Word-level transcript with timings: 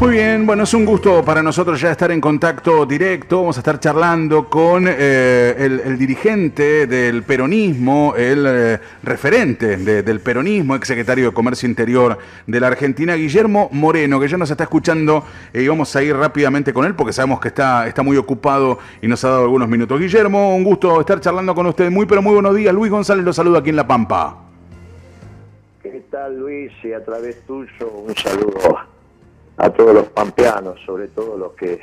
Muy 0.00 0.12
bien, 0.12 0.46
bueno, 0.46 0.62
es 0.62 0.72
un 0.72 0.86
gusto 0.86 1.22
para 1.22 1.42
nosotros 1.42 1.78
ya 1.78 1.90
estar 1.90 2.10
en 2.10 2.22
contacto 2.22 2.86
directo. 2.86 3.40
Vamos 3.40 3.58
a 3.58 3.60
estar 3.60 3.78
charlando 3.78 4.48
con 4.48 4.86
eh, 4.88 5.54
el, 5.58 5.98
dirigente 5.98 6.86
del 6.86 7.22
peronismo, 7.22 8.14
el 8.16 8.46
eh, 8.48 8.80
referente 9.02 9.76
del 9.76 10.20
peronismo, 10.20 10.74
ex 10.74 10.88
secretario 10.88 11.26
de 11.26 11.32
Comercio 11.34 11.68
Interior 11.68 12.16
de 12.46 12.60
la 12.60 12.68
Argentina, 12.68 13.14
Guillermo 13.14 13.68
Moreno, 13.72 14.18
que 14.18 14.26
ya 14.26 14.38
nos 14.38 14.50
está 14.50 14.64
escuchando 14.64 15.22
eh, 15.52 15.64
y 15.64 15.68
vamos 15.68 15.94
a 15.94 16.02
ir 16.02 16.16
rápidamente 16.16 16.72
con 16.72 16.86
él 16.86 16.94
porque 16.94 17.12
sabemos 17.12 17.38
que 17.38 17.48
está, 17.48 17.86
está 17.86 18.02
muy 18.02 18.16
ocupado 18.16 18.78
y 19.02 19.06
nos 19.06 19.22
ha 19.26 19.28
dado 19.28 19.42
algunos 19.42 19.68
minutos. 19.68 20.00
Guillermo, 20.00 20.56
un 20.56 20.64
gusto 20.64 20.98
estar 20.98 21.20
charlando 21.20 21.54
con 21.54 21.66
usted. 21.66 21.90
Muy, 21.90 22.06
pero 22.06 22.22
muy 22.22 22.32
buenos 22.32 22.56
días. 22.56 22.72
Luis 22.72 22.90
González 22.90 23.22
lo 23.22 23.34
saluda 23.34 23.58
aquí 23.58 23.68
en 23.68 23.76
La 23.76 23.86
Pampa. 23.86 24.44
¿Qué 25.82 26.02
tal, 26.10 26.38
Luis? 26.38 26.72
Y 26.82 26.94
a 26.94 27.04
través 27.04 27.42
tuyo, 27.42 27.86
un 28.06 28.16
saludo 28.16 28.89
a 29.60 29.70
todos 29.70 29.94
los 29.94 30.08
pampeanos, 30.08 30.80
sobre 30.86 31.08
todo 31.08 31.36
los 31.36 31.52
que 31.52 31.80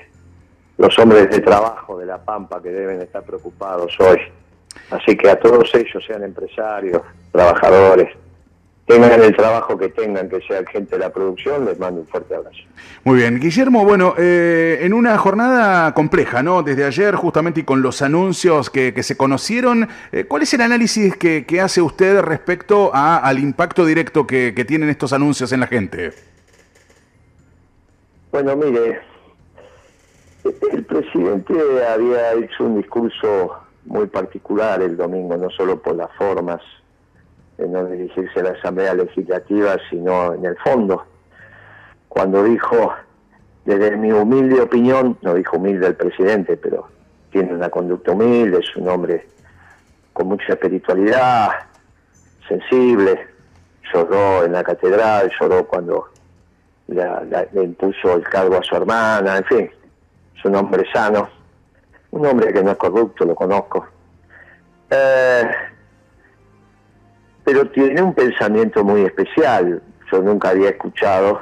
los 0.78 0.98
hombres 1.00 1.30
de 1.30 1.40
trabajo 1.40 1.98
de 1.98 2.06
la 2.06 2.18
Pampa 2.18 2.62
que 2.62 2.70
deben 2.70 3.02
estar 3.02 3.24
preocupados 3.24 3.96
hoy. 4.00 4.18
Así 4.92 5.16
que 5.16 5.30
a 5.30 5.40
todos 5.40 5.74
ellos, 5.74 6.04
sean 6.06 6.24
empresarios, 6.24 7.02
trabajadores, 7.32 8.10
tengan 8.86 9.22
el 9.22 9.36
trabajo 9.36 9.78
que 9.78 9.90
tengan, 9.90 10.30
que 10.30 10.40
sea 10.42 10.64
gente 10.72 10.96
de 10.96 11.00
la 11.00 11.12
producción, 11.12 11.66
les 11.66 11.78
mando 11.80 12.02
un 12.02 12.08
fuerte 12.08 12.36
abrazo. 12.36 12.58
Muy 13.04 13.18
bien, 13.18 13.40
Guillermo, 13.40 13.84
bueno, 13.84 14.14
eh, 14.18 14.80
en 14.82 14.94
una 14.94 15.18
jornada 15.18 15.94
compleja, 15.94 16.42
¿no? 16.42 16.64
Desde 16.64 16.86
ayer 16.86 17.16
justamente 17.16 17.62
y 17.62 17.64
con 17.64 17.82
los 17.82 18.02
anuncios 18.02 18.70
que, 18.70 18.94
se 19.04 19.18
conocieron, 19.18 19.88
eh, 20.12 20.26
¿cuál 20.26 20.44
es 20.44 20.54
el 20.54 20.62
análisis 20.62 21.16
que, 21.18 21.62
hace 21.62 21.82
usted 21.82 22.22
respecto 22.22 22.92
al 22.94 23.40
impacto 23.40 23.86
directo 23.86 24.26
que 24.26 24.66
tienen 24.68 24.90
estos 24.90 25.12
anuncios 25.12 25.52
en 25.52 25.60
la 25.60 25.68
gente? 25.68 26.14
Bueno, 28.32 28.56
mire, 28.58 29.00
el 30.44 30.84
presidente 30.86 31.54
había 31.88 32.34
hecho 32.34 32.66
un 32.66 32.78
discurso 32.78 33.58
muy 33.86 34.08
particular 34.08 34.82
el 34.82 34.98
domingo, 34.98 35.38
no 35.38 35.50
solo 35.50 35.82
por 35.82 35.96
las 35.96 36.12
formas 36.18 36.62
de 37.58 37.68
no 37.68 37.86
dirigirse 37.86 38.42
a 38.42 38.44
la 38.44 38.50
Asamblea 38.52 38.94
Legislativa, 38.96 39.78
sino 39.90 40.34
en 40.34 40.46
el 40.46 40.58
fondo, 40.58 41.06
cuando 42.10 42.44
dijo, 42.44 42.94
desde 43.66 43.96
mi 43.96 44.12
humilde 44.12 44.62
opinión, 44.62 45.18
no 45.22 45.34
dijo 45.34 45.58
humilde 45.58 45.88
el 45.88 45.96
presidente, 45.96 46.58
pero 46.58 46.88
tiene 47.32 47.54
una 47.54 47.70
conducta 47.70 48.12
humilde, 48.12 48.60
es 48.60 48.76
un 48.76 48.90
hombre 48.90 49.26
con 50.12 50.28
mucha 50.28 50.54
espiritualidad, 50.54 51.50
sensible, 52.48 53.28
lloró 53.94 54.44
en 54.44 54.52
la 54.52 54.64
catedral, 54.64 55.32
lloró 55.40 55.66
cuando 55.66 56.10
le 56.88 57.64
impuso 57.64 58.14
el 58.14 58.24
cargo 58.24 58.58
a 58.58 58.64
su 58.64 58.76
hermana, 58.76 59.38
en 59.38 59.46
fin, 59.46 59.72
es 60.36 60.46
un 60.46 60.56
hombre 60.56 60.86
sano, 60.92 61.30
un 62.12 62.26
hombre 62.26 62.54
que 62.54 62.64
no 62.64 62.72
es 62.72 62.78
corrupto, 62.78 63.26
lo 63.26 63.36
conozco. 63.36 63.86
Eh, 64.90 65.50
pero 67.44 67.70
tiene 67.72 68.02
un 68.02 68.14
pensamiento 68.14 68.84
muy 68.84 69.02
especial. 69.02 69.82
Yo 70.12 70.22
nunca 70.22 70.50
había 70.50 70.70
escuchado 70.70 71.42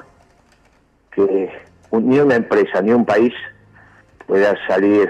que 1.11 1.51
ni 1.91 2.19
una 2.19 2.35
empresa 2.35 2.81
ni 2.81 2.91
un 2.91 3.05
país 3.05 3.33
pueda 4.25 4.55
salir 4.67 5.09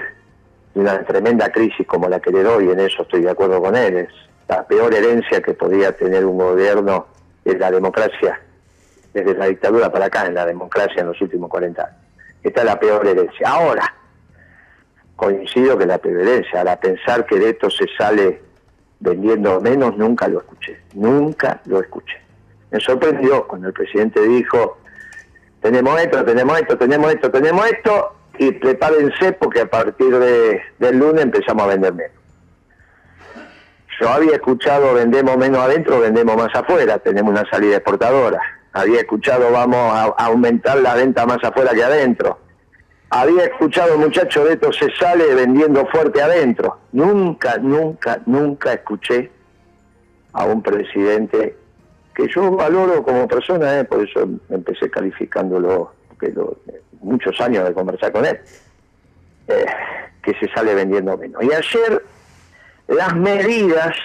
de 0.74 0.80
una 0.80 1.02
tremenda 1.04 1.50
crisis 1.50 1.86
como 1.86 2.08
la 2.08 2.20
que 2.20 2.30
le 2.30 2.42
doy, 2.42 2.70
en 2.70 2.80
eso 2.80 3.02
estoy 3.02 3.22
de 3.22 3.30
acuerdo 3.30 3.60
con 3.62 3.74
él. 3.74 3.96
Es 3.96 4.08
la 4.48 4.66
peor 4.66 4.94
herencia 4.94 5.40
que 5.40 5.54
podía 5.54 5.92
tener 5.96 6.24
un 6.26 6.36
gobierno 6.36 7.06
es 7.44 7.58
la 7.58 7.70
democracia 7.70 8.40
desde 9.24 9.38
la 9.38 9.46
dictadura 9.46 9.90
para 9.90 10.06
acá 10.06 10.26
en 10.26 10.34
la 10.34 10.44
democracia 10.44 11.00
en 11.00 11.08
los 11.08 11.20
últimos 11.20 11.48
40 11.48 11.82
años. 11.82 11.96
Esta 12.42 12.60
es 12.60 12.66
la 12.66 12.78
peor 12.78 13.06
herencia. 13.06 13.48
Ahora, 13.48 13.94
coincido 15.16 15.78
que 15.78 15.86
la 15.86 15.98
peor 15.98 16.20
herencia, 16.20 16.60
ahora 16.60 16.78
pensar 16.78 17.24
que 17.26 17.38
de 17.38 17.50
esto 17.50 17.70
se 17.70 17.86
sale 17.96 18.42
vendiendo 19.00 19.60
menos, 19.60 19.96
nunca 19.96 20.28
lo 20.28 20.40
escuché, 20.40 20.80
nunca 20.94 21.60
lo 21.66 21.80
escuché. 21.80 22.20
Me 22.70 22.80
sorprendió 22.80 23.46
cuando 23.46 23.68
el 23.68 23.74
presidente 23.74 24.20
dijo, 24.20 24.78
tenemos 25.60 26.00
esto, 26.00 26.24
tenemos 26.24 26.60
esto, 26.60 26.76
tenemos 26.76 27.14
esto, 27.14 27.30
tenemos 27.30 27.66
esto, 27.66 28.16
y 28.38 28.52
prepárense 28.52 29.32
porque 29.32 29.62
a 29.62 29.70
partir 29.70 30.18
de, 30.18 30.60
del 30.78 30.98
lunes 30.98 31.22
empezamos 31.22 31.64
a 31.64 31.68
vender 31.68 31.94
menos. 31.94 32.16
Yo 33.98 34.10
había 34.10 34.34
escuchado 34.34 34.92
vendemos 34.92 35.38
menos 35.38 35.60
adentro, 35.60 36.00
vendemos 36.00 36.36
más 36.36 36.54
afuera, 36.54 36.98
tenemos 36.98 37.30
una 37.30 37.48
salida 37.50 37.76
exportadora 37.76 38.40
había 38.76 39.00
escuchado 39.00 39.50
vamos 39.50 39.78
a, 39.78 40.04
aumentar 40.24 40.78
la 40.78 40.94
venta 40.94 41.24
más 41.24 41.42
afuera 41.42 41.72
que 41.72 41.82
adentro. 41.82 42.38
Había 43.08 43.44
escuchado 43.44 43.96
muchacho 43.96 44.44
de 44.44 44.54
esto 44.54 44.70
se 44.70 44.90
sale 44.96 45.34
vendiendo 45.34 45.86
fuerte 45.86 46.20
adentro. 46.20 46.78
Nunca, 46.92 47.56
nunca, 47.56 48.20
nunca 48.26 48.74
escuché 48.74 49.30
a 50.34 50.44
un 50.44 50.62
presidente 50.62 51.56
que 52.14 52.28
yo 52.28 52.50
valoro 52.50 53.02
como 53.02 53.26
persona, 53.26 53.80
¿eh? 53.80 53.84
por 53.84 54.06
eso 54.06 54.28
empecé 54.50 54.90
calificándolo, 54.90 55.92
porque 56.08 56.34
muchos 57.00 57.40
años 57.40 57.66
de 57.66 57.72
conversar 57.72 58.12
con 58.12 58.26
él, 58.26 58.38
eh, 59.48 59.66
que 60.22 60.34
se 60.34 60.52
sale 60.52 60.74
vendiendo 60.74 61.16
menos. 61.16 61.42
Y 61.42 61.52
ayer 61.52 62.02
las 62.88 63.16
medidas 63.16 63.96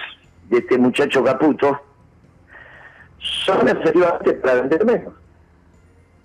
de 0.50 0.60
este 0.60 0.78
muchacho 0.78 1.24
Caputo, 1.24 1.82
son 3.22 3.68
efectivamente 3.68 4.34
para 4.34 4.56
vender 4.56 4.86
menos. 4.86 5.14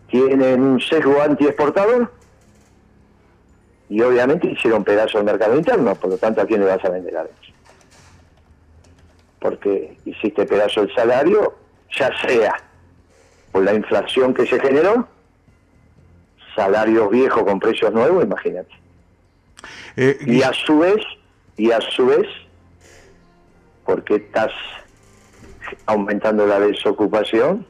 Tienen 0.09 0.63
un 0.63 0.81
sesgo 0.81 1.21
anti-exportador 1.21 2.13
y 3.89 4.01
obviamente 4.01 4.49
hicieron 4.49 4.85
pedazo 4.85 5.19
del 5.19 5.27
mercado 5.27 5.57
interno, 5.57 5.95
por 5.95 6.11
lo 6.11 6.19
tanto, 6.19 6.41
¿a 6.41 6.47
quién 6.47 6.61
le 6.61 6.67
vas 6.67 6.85
a 6.85 6.91
vender 6.91 7.17
a? 7.17 7.27
Porque 9.39 9.97
hiciste 10.05 10.45
pedazo 10.45 10.81
del 10.81 10.95
salario, 10.95 11.55
ya 11.97 12.11
sea 12.27 12.55
por 13.53 13.63
la 13.65 13.75
inflación 13.75 14.35
que 14.35 14.47
se 14.47 14.59
generó, 14.59 15.09
salarios 16.55 17.11
viejos 17.11 17.45
con 17.45 17.61
precios 17.61 17.93
nuevos, 17.93 18.25
imagínate. 18.25 18.75
Eh, 19.97 20.19
y 20.27 20.43
a 20.43 20.53
su 20.53 20.79
vez, 20.79 21.03
y 21.57 21.71
a 21.71 21.81
su 21.81 22.07
vez, 22.07 22.27
porque 23.85 24.17
estás 24.17 24.51
aumentando 25.87 26.47
la 26.47 26.61
desocupación 26.61 27.67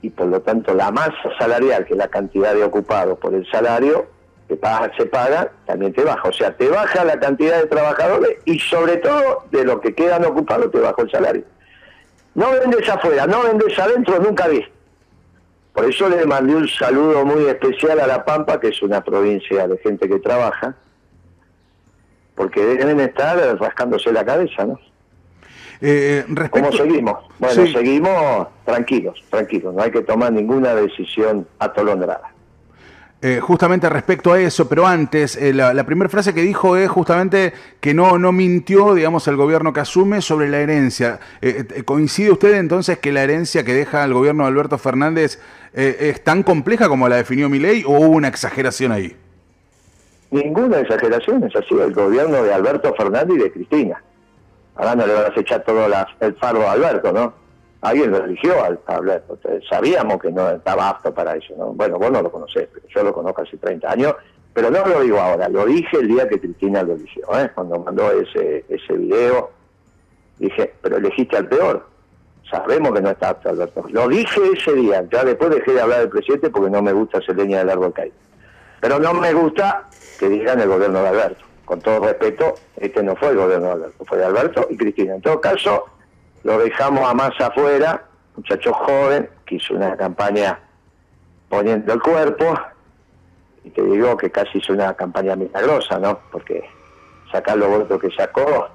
y 0.00 0.10
por 0.10 0.28
lo 0.28 0.40
tanto 0.40 0.74
la 0.74 0.90
masa 0.90 1.12
salarial, 1.38 1.84
que 1.84 1.94
es 1.94 1.98
la 1.98 2.08
cantidad 2.08 2.54
de 2.54 2.64
ocupados 2.64 3.18
por 3.18 3.34
el 3.34 3.48
salario 3.50 4.06
que 4.48 4.56
paga, 4.56 4.90
se 4.96 5.04
paga, 5.04 5.52
también 5.66 5.92
te 5.92 6.02
baja. 6.02 6.26
O 6.26 6.32
sea, 6.32 6.56
te 6.56 6.68
baja 6.68 7.04
la 7.04 7.20
cantidad 7.20 7.60
de 7.60 7.66
trabajadores 7.66 8.38
y 8.46 8.58
sobre 8.58 8.96
todo 8.96 9.44
de 9.50 9.64
los 9.64 9.80
que 9.80 9.94
quedan 9.94 10.24
ocupados 10.24 10.70
te 10.72 10.78
baja 10.78 11.02
el 11.02 11.10
salario. 11.10 11.44
No 12.34 12.50
vendes 12.52 12.88
afuera, 12.88 13.26
no 13.26 13.42
vendes 13.42 13.78
adentro, 13.78 14.18
nunca 14.20 14.48
vi. 14.48 14.64
Por 15.74 15.84
eso 15.84 16.08
le 16.08 16.24
mandé 16.24 16.54
un 16.56 16.68
saludo 16.68 17.24
muy 17.24 17.44
especial 17.44 18.00
a 18.00 18.06
La 18.06 18.24
Pampa, 18.24 18.58
que 18.58 18.68
es 18.68 18.82
una 18.82 19.02
provincia 19.02 19.68
de 19.68 19.76
gente 19.78 20.08
que 20.08 20.18
trabaja, 20.18 20.74
porque 22.34 22.64
deben 22.64 23.00
estar 23.00 23.36
rascándose 23.60 24.12
la 24.12 24.24
cabeza, 24.24 24.64
¿no? 24.64 24.80
Eh, 25.80 26.24
¿Cómo 26.50 26.72
seguimos? 26.72 27.18
Bueno, 27.38 27.66
seguimos 27.66 28.48
tranquilos, 28.64 29.22
tranquilos, 29.30 29.74
no 29.74 29.82
hay 29.82 29.90
que 29.90 30.02
tomar 30.02 30.32
ninguna 30.32 30.74
decisión 30.74 31.46
atolondrada. 31.58 32.32
Eh, 33.20 33.40
justamente 33.40 33.88
respecto 33.88 34.32
a 34.32 34.40
eso, 34.40 34.68
pero 34.68 34.86
antes, 34.86 35.36
eh, 35.36 35.52
la, 35.52 35.84
primera 35.84 36.08
frase 36.08 36.32
que 36.32 36.42
dijo 36.42 36.76
es 36.76 36.88
justamente 36.88 37.52
que 37.80 37.92
no, 37.92 38.16
no 38.16 38.30
mintió, 38.30 38.94
digamos, 38.94 39.26
el 39.26 39.36
gobierno 39.36 39.72
que 39.72 39.80
asume 39.80 40.20
sobre 40.20 40.48
la 40.48 40.58
herencia. 40.58 41.18
¿Coincide 41.84 42.30
usted 42.30 42.54
entonces 42.54 42.98
que 42.98 43.10
la 43.10 43.24
herencia 43.24 43.64
que 43.64 43.74
deja 43.74 44.04
el 44.04 44.14
gobierno 44.14 44.44
de 44.44 44.50
Alberto 44.50 44.78
Fernández 44.78 45.40
es 45.72 46.22
tan 46.22 46.44
compleja 46.44 46.88
como 46.88 47.08
la 47.08 47.16
definió 47.16 47.48
mi 47.48 47.58
ley 47.58 47.82
o 47.84 47.90
hubo 47.98 48.16
una 48.16 48.28
exageración 48.28 48.92
ahí? 48.92 49.16
Ninguna 50.30 50.78
exageración, 50.78 51.42
es 51.42 51.56
así, 51.56 51.74
el 51.74 51.92
gobierno 51.92 52.42
de 52.44 52.52
Alberto 52.52 52.94
Fernández 52.94 53.36
y 53.36 53.42
de 53.42 53.50
Cristina 53.50 54.02
ahora 54.78 54.94
no 54.94 55.06
le 55.06 55.14
vas 55.14 55.36
a 55.36 55.40
echar 55.40 55.62
todo 55.64 55.86
el 56.20 56.34
fardo 56.36 56.66
a 56.66 56.72
Alberto, 56.72 57.12
¿no? 57.12 57.34
Alguien 57.80 58.10
lo 58.10 58.24
eligió 58.24 58.54
a 58.62 58.94
Alberto, 58.94 59.38
sabíamos 59.68 60.20
que 60.20 60.32
no 60.32 60.48
estaba 60.50 60.88
apto 60.88 61.12
para 61.12 61.36
eso, 61.36 61.54
¿no? 61.56 61.66
Bueno, 61.74 61.98
vos 61.98 62.10
no 62.10 62.22
lo 62.22 62.30
conocés, 62.30 62.68
pero 62.72 62.86
yo 62.88 63.02
lo 63.04 63.12
conozco 63.12 63.42
hace 63.42 63.56
30 63.56 63.90
años, 63.90 64.14
pero 64.52 64.70
no 64.70 64.84
lo 64.84 65.00
digo 65.00 65.18
ahora, 65.18 65.48
lo 65.48 65.66
dije 65.66 65.98
el 65.98 66.08
día 66.08 66.28
que 66.28 66.40
Cristina 66.40 66.82
lo 66.82 66.94
eligió, 66.94 67.22
¿eh? 67.38 67.50
Cuando 67.54 67.78
mandó 67.78 68.10
ese, 68.12 68.64
ese 68.68 68.92
video, 68.94 69.50
dije, 70.38 70.74
pero 70.80 70.96
elegiste 70.96 71.36
al 71.36 71.48
peor, 71.48 71.86
sabemos 72.50 72.92
que 72.92 73.00
no 73.00 73.10
está 73.10 73.30
apto 73.30 73.48
Alberto. 73.48 73.84
Lo 73.90 74.08
dije 74.08 74.40
ese 74.56 74.72
día, 74.74 75.04
ya 75.10 75.24
después 75.24 75.50
dejé 75.50 75.72
de 75.72 75.80
hablar 75.80 76.00
del 76.00 76.08
presidente 76.08 76.50
porque 76.50 76.70
no 76.70 76.82
me 76.82 76.92
gusta 76.92 77.20
ser 77.20 77.36
leña 77.36 77.58
del 77.58 77.70
árbol 77.70 77.92
caído. 77.92 78.16
Pero 78.80 78.98
no 78.98 79.12
me 79.12 79.32
gusta 79.32 79.88
que 80.18 80.28
digan 80.28 80.60
el 80.60 80.68
gobierno 80.68 81.02
de 81.02 81.08
Alberto 81.08 81.47
con 81.68 81.82
todo 81.82 82.00
respeto, 82.00 82.54
este 82.78 83.02
no 83.02 83.14
fue 83.14 83.28
el 83.28 83.36
gobierno 83.36 83.66
de 83.66 83.72
Alberto, 83.72 84.04
fue 84.06 84.16
de 84.16 84.24
Alberto 84.24 84.66
y 84.70 84.76
Cristina. 84.78 85.16
En 85.16 85.20
todo 85.20 85.38
caso, 85.38 85.84
lo 86.42 86.58
dejamos 86.58 87.06
a 87.06 87.12
más 87.12 87.38
afuera, 87.38 88.04
muchacho 88.36 88.72
joven, 88.72 89.28
que 89.44 89.56
hizo 89.56 89.74
una 89.74 89.94
campaña 89.94 90.58
poniendo 91.50 91.92
el 91.92 92.00
cuerpo, 92.00 92.58
y 93.64 93.70
te 93.70 93.82
digo 93.82 94.16
que 94.16 94.30
casi 94.30 94.56
hizo 94.56 94.72
una 94.72 94.94
campaña 94.94 95.36
milagrosa, 95.36 95.98
¿no? 95.98 96.18
Porque 96.32 96.64
sacar 97.30 97.58
los 97.58 97.68
votos 97.68 98.00
que 98.00 98.10
sacó, 98.12 98.70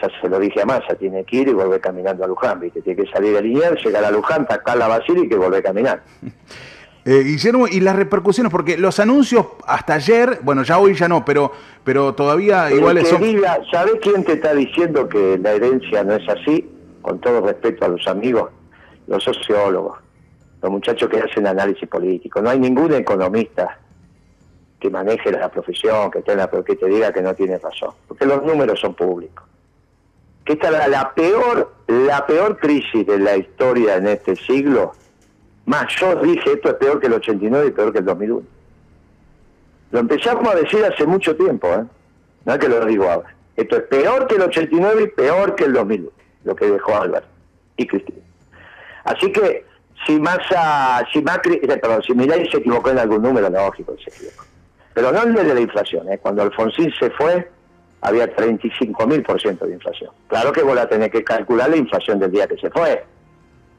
ya 0.00 0.08
se 0.18 0.26
lo 0.26 0.38
dije 0.38 0.62
a 0.62 0.64
Massa, 0.64 0.94
tiene 0.94 1.24
que 1.24 1.36
ir 1.36 1.48
y 1.48 1.52
volver 1.52 1.82
caminando 1.82 2.24
a 2.24 2.26
Luján, 2.26 2.58
¿viste? 2.58 2.80
Tiene 2.80 3.04
que 3.04 3.10
salir 3.10 3.34
de 3.34 3.42
Liniers, 3.42 3.84
llegar 3.84 4.02
a 4.02 4.10
Luján, 4.10 4.46
tacar 4.46 4.78
la 4.78 4.88
Basílica 4.88 5.34
y 5.34 5.38
volver 5.38 5.60
a 5.60 5.62
caminar. 5.62 6.02
Eh, 7.06 7.22
Guillermo, 7.22 7.66
y 7.68 7.80
las 7.80 7.96
repercusiones, 7.96 8.50
porque 8.50 8.78
los 8.78 8.98
anuncios 8.98 9.46
hasta 9.66 9.94
ayer, 9.94 10.38
bueno, 10.42 10.62
ya 10.62 10.78
hoy 10.78 10.94
ya 10.94 11.06
no, 11.06 11.22
pero, 11.22 11.52
pero 11.84 12.14
todavía 12.14 12.70
igual 12.72 13.04
son... 13.04 13.20
Diga, 13.20 13.58
¿Sabés 13.70 13.96
quién 14.00 14.24
te 14.24 14.32
está 14.32 14.54
diciendo 14.54 15.06
que 15.06 15.36
la 15.36 15.52
herencia 15.52 16.02
no 16.02 16.14
es 16.14 16.26
así? 16.26 16.66
Con 17.02 17.20
todo 17.20 17.42
respeto 17.42 17.84
a 17.84 17.88
los 17.88 18.08
amigos, 18.08 18.50
los 19.06 19.22
sociólogos, 19.22 19.98
los 20.62 20.70
muchachos 20.70 21.10
que 21.10 21.18
hacen 21.18 21.46
análisis 21.46 21.86
político. 21.86 22.40
No 22.40 22.48
hay 22.48 22.58
ningún 22.58 22.94
economista 22.94 23.78
que 24.80 24.88
maneje 24.88 25.30
la 25.30 25.50
profesión, 25.50 26.10
que, 26.10 26.22
tenga, 26.22 26.48
que 26.48 26.74
te 26.74 26.86
diga 26.86 27.12
que 27.12 27.20
no 27.20 27.34
tiene 27.34 27.58
razón, 27.58 27.90
porque 28.08 28.24
los 28.24 28.42
números 28.42 28.80
son 28.80 28.94
públicos. 28.94 29.44
Que 30.42 30.54
esta 30.54 30.84
es 30.84 30.88
la 30.88 31.12
peor, 31.12 31.74
la 31.86 32.24
peor 32.26 32.56
crisis 32.56 33.06
de 33.06 33.18
la 33.18 33.36
historia 33.36 33.96
en 33.96 34.06
este 34.08 34.36
siglo 34.36 34.92
más, 35.66 35.86
yo 35.98 36.16
dije, 36.16 36.52
esto 36.52 36.68
es 36.68 36.74
peor 36.74 37.00
que 37.00 37.06
el 37.06 37.14
89 37.14 37.68
y 37.68 37.70
peor 37.70 37.92
que 37.92 37.98
el 38.00 38.04
2001. 38.04 38.46
Lo 39.92 39.98
empezamos 39.98 40.46
a 40.52 40.56
decir 40.56 40.84
hace 40.84 41.06
mucho 41.06 41.34
tiempo, 41.36 41.68
¿eh? 41.68 41.84
No 42.44 42.52
es 42.52 42.58
que 42.58 42.68
lo 42.68 42.84
digo 42.84 43.08
ahora. 43.08 43.34
Esto 43.56 43.76
es 43.76 43.82
peor 43.84 44.26
que 44.26 44.34
el 44.34 44.42
89 44.42 45.02
y 45.02 45.06
peor 45.08 45.54
que 45.54 45.64
el 45.64 45.72
2001, 45.72 46.10
lo 46.44 46.56
que 46.56 46.66
dejó 46.66 46.96
Álvaro 46.96 47.26
y 47.76 47.86
Cristina. 47.86 48.18
Así 49.04 49.32
que, 49.32 49.64
si 50.06 50.18
Massa, 50.18 51.06
si 51.12 51.22
Macri, 51.22 51.60
eh, 51.62 51.78
perdón, 51.78 52.02
si 52.02 52.12
Milay 52.12 52.50
se 52.50 52.58
equivocó 52.58 52.90
en 52.90 52.98
algún 52.98 53.22
número, 53.22 53.48
lógico 53.48 53.96
se 54.02 54.10
equivocó. 54.10 54.44
Pero 54.92 55.12
no 55.12 55.22
el 55.22 55.34
de 55.34 55.54
la 55.54 55.60
inflación, 55.60 56.12
¿eh? 56.12 56.18
Cuando 56.18 56.42
Alfonsín 56.42 56.92
se 56.98 57.10
fue, 57.10 57.48
había 58.02 58.34
35.000% 58.36 59.58
de 59.60 59.72
inflación. 59.72 60.10
Claro 60.28 60.52
que 60.52 60.62
vos 60.62 60.74
la 60.74 60.88
tenés 60.88 61.10
que 61.10 61.24
calcular 61.24 61.70
la 61.70 61.76
inflación 61.76 62.18
del 62.18 62.30
día 62.30 62.46
que 62.46 62.58
se 62.58 62.70
fue 62.70 63.02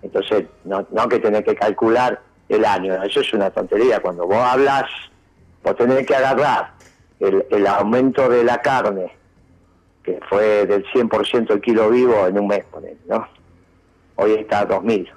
entonces, 0.06 0.46
no, 0.66 0.86
no 0.92 1.10
que 1.10 1.18
tenés 1.18 1.44
que 1.44 1.56
calcular 1.56 2.22
el 2.48 2.64
año, 2.64 3.02
eso 3.04 3.22
es 3.22 3.34
una 3.34 3.50
tontería. 3.50 4.00
Cuando 4.00 4.28
vos 4.28 4.38
hablas, 4.38 4.84
vos 5.64 5.76
tenés 5.76 6.06
que 6.06 6.16
agarrar 6.16 6.74
el, 7.20 7.66
aumento 7.66 8.30
de 8.30 8.44
la 8.44 8.62
carne, 8.62 9.12
que 10.04 10.20
fue 10.30 10.68
del 10.68 10.86
100% 10.86 11.54
el 11.54 11.62
kilo 11.62 11.90
vivo 11.90 12.28
en 12.28 12.38
un 12.38 12.48
mes, 12.48 12.66
¿no? 13.08 13.28
Hoy 14.18 14.34
está 14.34 14.60
a 14.60 14.68
2.000 14.68 15.10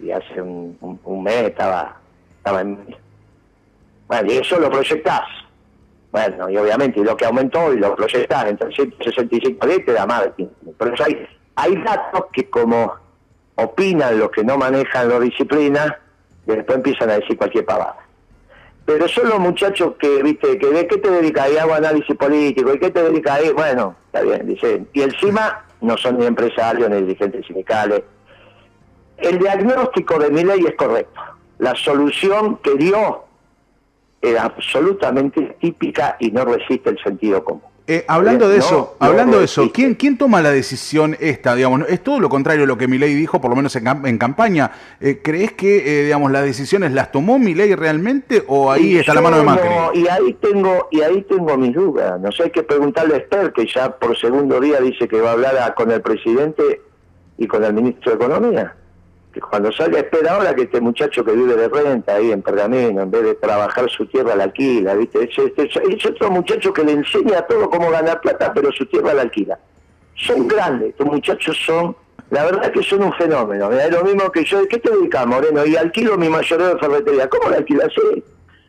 y 0.00 0.10
hace 0.10 0.40
un, 0.40 1.22
mes 1.22 1.42
estaba, 1.42 1.96
estaba 2.38 2.62
en 2.62 2.96
Bueno, 4.08 4.32
y 4.32 4.38
eso 4.38 4.58
lo 4.58 4.70
proyectás. 4.70 5.28
Bueno, 6.10 6.48
y 6.48 6.56
obviamente 6.56 7.00
y 7.00 7.04
lo 7.04 7.14
que 7.14 7.26
aumentó 7.26 7.74
y 7.74 7.78
lo 7.78 7.94
proyectás 7.94 8.46
en 8.46 8.56
365 8.56 9.66
días 9.66 9.80
te 9.84 9.92
da 9.92 10.06
más 10.06 10.30
Pero 10.78 10.94
hay, 11.04 11.28
hay 11.56 11.76
datos 11.82 12.26
que 12.32 12.48
como 12.48 13.03
opinan 13.56 14.18
los 14.18 14.30
que 14.30 14.44
no 14.44 14.56
manejan 14.56 15.08
la 15.08 15.20
disciplina 15.20 15.98
y 16.46 16.52
después 16.52 16.76
empiezan 16.76 17.10
a 17.10 17.14
decir 17.14 17.36
cualquier 17.36 17.64
pavada. 17.64 17.96
Pero 18.84 19.08
son 19.08 19.28
los 19.30 19.38
muchachos 19.38 19.94
que, 19.98 20.22
viste, 20.22 20.58
que 20.58 20.66
de 20.66 20.86
qué 20.86 20.98
te 20.98 21.10
dedicas, 21.10 21.50
y 21.50 21.56
hago 21.56 21.72
análisis 21.72 22.14
político, 22.16 22.74
y 22.74 22.78
qué 22.78 22.90
te 22.90 23.02
dedicas, 23.02 23.38
ahí, 23.38 23.50
bueno, 23.50 23.96
está 24.06 24.20
bien, 24.20 24.46
dicen. 24.46 24.88
Y 24.92 25.02
encima 25.02 25.64
no 25.80 25.96
son 25.96 26.18
ni 26.18 26.26
empresarios 26.26 26.90
ni 26.90 27.00
dirigentes 27.00 27.46
sindicales. 27.46 28.02
El 29.16 29.38
diagnóstico 29.38 30.18
de 30.18 30.30
mi 30.30 30.44
ley 30.44 30.64
es 30.66 30.74
correcto. 30.74 31.20
La 31.58 31.74
solución 31.74 32.56
que 32.56 32.74
dio 32.74 33.24
era 34.20 34.44
absolutamente 34.44 35.56
típica 35.60 36.16
y 36.18 36.30
no 36.30 36.44
resiste 36.44 36.90
el 36.90 36.98
sentido 37.02 37.42
común. 37.42 37.73
Eh, 37.86 38.02
hablando 38.08 38.48
de 38.48 38.56
eso, 38.56 38.96
hablando 38.98 39.38
de 39.40 39.44
eso, 39.44 39.70
¿quién, 39.70 39.94
¿quién 39.94 40.16
toma 40.16 40.40
la 40.40 40.50
decisión 40.50 41.18
esta? 41.20 41.54
Digamos, 41.54 41.82
es 41.88 42.02
todo 42.02 42.18
lo 42.18 42.30
contrario 42.30 42.64
a 42.64 42.66
lo 42.66 42.78
que 42.78 42.88
Milei 42.88 43.14
dijo, 43.14 43.42
por 43.42 43.50
lo 43.50 43.56
menos 43.56 43.76
en, 43.76 44.18
campaña. 44.18 44.70
Eh, 45.00 45.20
¿Crees 45.22 45.52
que, 45.52 46.00
eh, 46.00 46.04
digamos, 46.04 46.32
las 46.32 46.44
decisiones 46.44 46.92
las 46.92 47.12
tomó 47.12 47.38
Milei 47.38 47.74
realmente 47.74 48.42
o 48.46 48.72
ahí 48.72 48.96
está 48.96 49.12
la 49.12 49.20
mano 49.20 49.36
de 49.36 49.42
Macri? 49.42 49.68
y 49.94 50.08
ahí 50.08 50.32
tengo, 50.40 50.88
y 50.90 51.02
ahí 51.02 51.22
tengo 51.28 51.58
mis 51.58 51.74
dudas. 51.74 52.18
No 52.20 52.32
sé, 52.32 52.44
hay 52.44 52.50
que 52.50 52.62
preguntarle 52.62 53.16
a 53.16 53.18
Esther, 53.18 53.52
que 53.52 53.66
ya 53.66 53.90
por 53.90 54.18
segundo 54.18 54.60
día 54.60 54.80
dice 54.80 55.06
que 55.06 55.20
va 55.20 55.30
a 55.30 55.32
hablar 55.32 55.74
con 55.74 55.90
el 55.90 56.00
presidente 56.00 56.80
y 57.36 57.46
con 57.46 57.64
el 57.64 57.74
ministro 57.74 58.12
de 58.12 58.24
Economía 58.24 58.74
que 59.34 59.40
cuando 59.40 59.72
salga 59.72 59.98
espera 59.98 60.36
ahora 60.36 60.54
que 60.54 60.62
este 60.62 60.80
muchacho 60.80 61.24
que 61.24 61.32
vive 61.32 61.56
de 61.56 61.68
renta 61.68 62.14
ahí 62.14 62.30
en 62.30 62.40
Pergamino, 62.40 63.02
en 63.02 63.10
vez 63.10 63.24
de 63.24 63.34
trabajar 63.34 63.90
su 63.90 64.06
tierra 64.06 64.36
la 64.36 64.44
alquila, 64.44 64.94
¿viste? 64.94 65.28
Es, 65.28 66.06
otro 66.06 66.30
muchacho 66.30 66.72
que 66.72 66.84
le 66.84 66.92
enseña 66.92 67.42
todo 67.42 67.68
cómo 67.68 67.90
ganar 67.90 68.20
plata, 68.20 68.52
pero 68.54 68.70
su 68.70 68.86
tierra 68.86 69.12
la 69.12 69.22
alquila. 69.22 69.58
Son 70.14 70.46
grandes, 70.46 70.90
estos 70.90 71.06
muchachos 71.08 71.58
son, 71.66 71.96
la 72.30 72.44
verdad 72.44 72.70
que 72.70 72.82
son 72.84 73.02
un 73.02 73.12
fenómeno. 73.14 73.72
Es 73.72 73.90
lo 73.90 74.04
mismo 74.04 74.30
que 74.30 74.44
yo, 74.44 74.66
¿qué 74.68 74.78
te 74.78 74.90
dedicas, 74.90 75.26
Moreno? 75.26 75.66
Y 75.66 75.74
alquilo 75.74 76.16
mi 76.16 76.28
mayoreo 76.28 76.74
de 76.74 76.78
ferretería. 76.78 77.28
¿Cómo 77.28 77.50
la 77.50 77.56
alquilas? 77.56 77.88
Sí. 77.92 78.22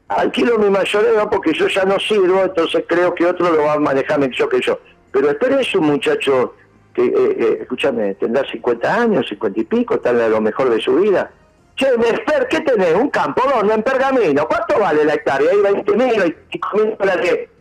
Alquilo 0.08 0.58
mi 0.58 0.72
mayoreo 0.72 1.30
porque 1.30 1.54
yo 1.54 1.68
ya 1.68 1.86
no 1.86 2.00
sirvo, 2.00 2.42
entonces 2.44 2.84
creo 2.88 3.14
que 3.14 3.28
otro 3.28 3.52
lo 3.52 3.62
va 3.62 3.74
a 3.74 3.80
manejar 3.80 4.20
mejor 4.20 4.50
que 4.50 4.62
yo. 4.62 4.80
Pero 5.12 5.30
espera 5.30 5.62
es 5.62 5.76
un 5.76 5.86
muchacho 5.86 6.56
que, 6.96 7.06
eh, 7.06 7.14
eh, 7.14 7.58
escúchame, 7.62 8.16
tendrá 8.16 8.44
50 8.50 9.02
años, 9.02 9.28
50 9.28 9.60
y 9.60 9.64
pico, 9.66 9.96
está 9.96 10.12
en 10.12 10.32
lo 10.32 10.42
mejor 10.42 10.70
de 10.70 10.80
su 10.80 10.96
vida. 10.96 11.30
Che, 11.76 11.98
Nesper, 11.98 12.48
¿qué 12.48 12.62
tenés? 12.62 12.96
¿Un 12.96 13.10
campo? 13.10 13.44
¿Dónde? 13.54 13.74
En 13.74 13.84
Pergamino. 13.84 14.48
¿Cuánto 14.48 14.80
vale 14.80 15.04
la 15.04 15.16
hectárea? 15.16 15.52
Hay 15.52 15.60
20 15.60 15.92
mil, 15.92 16.20
25 16.20 16.78
mil 16.78 16.98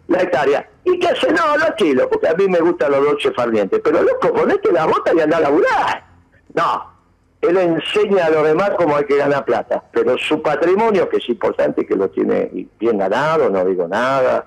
la 0.06 0.22
hectárea. 0.22 0.68
¿Y 0.84 0.98
qué 1.00 1.08
hace? 1.08 1.32
No, 1.32 1.56
lo 1.56 1.74
chilo, 1.76 2.08
porque 2.08 2.28
a 2.28 2.34
mí 2.34 2.46
me 2.46 2.60
gustan 2.60 2.92
los 2.92 3.04
dolces 3.04 3.32
fardientes. 3.34 3.80
Pero 3.82 4.02
loco, 4.02 4.32
ponete 4.32 4.70
la 4.70 4.86
bota 4.86 5.12
y 5.12 5.20
anda 5.20 5.38
a 5.38 5.40
laburar. 5.40 6.06
No, 6.52 6.92
él 7.40 7.56
enseña 7.56 8.26
a 8.26 8.30
los 8.30 8.44
demás 8.44 8.70
cómo 8.76 8.96
hay 8.96 9.04
que 9.04 9.16
ganar 9.16 9.44
plata. 9.44 9.82
Pero 9.92 10.16
su 10.16 10.40
patrimonio, 10.40 11.08
que 11.08 11.16
es 11.16 11.28
importante, 11.28 11.84
que 11.84 11.96
lo 11.96 12.08
tiene 12.08 12.68
bien 12.78 12.98
ganado, 12.98 13.50
no 13.50 13.64
digo 13.64 13.88
nada, 13.88 14.46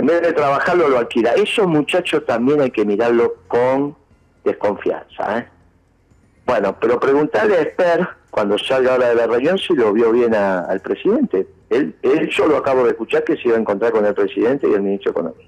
en 0.00 0.06
vez 0.06 0.22
de 0.22 0.32
trabajarlo 0.32 0.88
lo 0.88 0.98
alquila. 0.98 1.32
Esos 1.34 1.66
muchachos 1.66 2.24
también 2.26 2.60
hay 2.60 2.70
que 2.70 2.84
mirarlo 2.84 3.36
con 3.48 3.96
desconfianza. 4.44 5.38
¿eh? 5.38 5.48
Bueno, 6.46 6.76
pero 6.80 6.98
preguntarle 6.98 7.56
a 7.56 7.60
Esper, 7.62 8.08
cuando 8.30 8.58
salga 8.58 8.92
ahora 8.92 9.08
de 9.08 9.14
la 9.14 9.26
reunión, 9.26 9.58
si 9.58 9.74
lo 9.74 9.92
vio 9.92 10.12
bien 10.12 10.34
al 10.34 10.80
presidente. 10.80 11.46
Él, 11.70 11.94
él, 12.02 12.28
yo 12.30 12.46
lo 12.46 12.56
acabo 12.56 12.84
de 12.84 12.90
escuchar 12.90 13.24
que 13.24 13.36
se 13.36 13.48
iba 13.48 13.56
a 13.56 13.60
encontrar 13.60 13.92
con 13.92 14.04
el 14.06 14.14
presidente 14.14 14.68
y 14.68 14.72
el 14.72 14.82
ministro 14.82 15.12
de 15.12 15.20
Economía, 15.20 15.46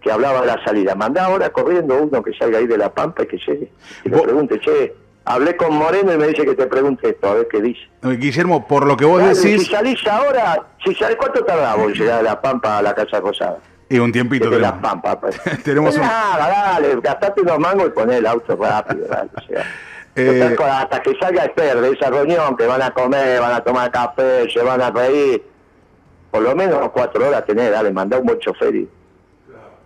que 0.00 0.10
hablaba 0.10 0.40
de 0.40 0.48
la 0.48 0.64
salida. 0.64 0.94
Manda 0.94 1.24
ahora 1.24 1.50
corriendo 1.50 1.96
uno 2.02 2.22
que 2.22 2.32
salga 2.32 2.58
ahí 2.58 2.66
de 2.66 2.78
La 2.78 2.92
Pampa 2.92 3.22
y 3.22 3.26
que 3.26 3.38
llegue. 3.38 3.70
Y 4.04 4.08
le 4.08 4.18
pregunte, 4.18 4.58
che, 4.58 4.94
hablé 5.24 5.56
con 5.56 5.74
Moreno 5.74 6.12
y 6.12 6.18
me 6.18 6.26
dice 6.26 6.44
que 6.44 6.54
te 6.54 6.66
pregunte 6.66 7.10
esto, 7.10 7.28
a 7.28 7.34
ver 7.34 7.48
qué 7.48 7.60
dice. 7.62 7.82
Guillermo, 8.02 8.66
por 8.66 8.86
lo 8.86 8.96
que 8.96 9.04
vos 9.04 9.22
decís... 9.22 9.62
Si 9.62 9.70
salís 9.70 10.04
ahora, 10.08 10.66
si 10.84 10.94
salís, 10.94 11.16
¿cuánto 11.16 11.44
tardás 11.44 11.76
vos 11.76 11.92
llegar 11.92 12.18
de 12.18 12.24
La 12.24 12.40
Pampa 12.40 12.78
a 12.78 12.82
la 12.82 12.94
Casa 12.94 13.20
Rosada? 13.20 13.58
Y 13.90 13.98
un 13.98 14.12
tiempito 14.12 14.48
de 14.48 14.60
las 14.60 14.72
pampas. 14.74 15.16
Pues. 15.16 15.40
tenemos 15.64 15.96
un... 15.96 16.02
Nada, 16.02 16.48
dale, 16.48 16.96
gastate 17.02 17.42
unos 17.42 17.58
mangos 17.58 17.88
y 17.88 17.90
poné 17.90 18.18
el 18.18 18.26
auto 18.26 18.56
rápido. 18.56 19.06
Dale, 19.08 19.30
o 19.36 19.40
sea. 19.40 19.66
eh... 20.14 20.56
hasta 20.58 21.02
que 21.02 21.14
salga 21.18 21.44
Esther 21.44 21.80
de 21.80 21.90
esa 21.90 22.08
reunión, 22.08 22.56
que 22.56 22.66
van 22.66 22.82
a 22.82 22.92
comer, 22.92 23.40
van 23.40 23.52
a 23.52 23.60
tomar 23.60 23.90
café, 23.90 24.48
se 24.48 24.62
van 24.62 24.80
a 24.80 24.90
reír, 24.90 25.42
por 26.30 26.42
lo 26.42 26.54
menos 26.54 26.88
cuatro 26.90 27.28
horas 27.28 27.44
tenés, 27.44 27.72
dale, 27.72 27.90
mandá 27.90 28.18
un 28.18 28.26
buen 28.26 28.38
chofer 28.38 28.76
y, 28.76 28.88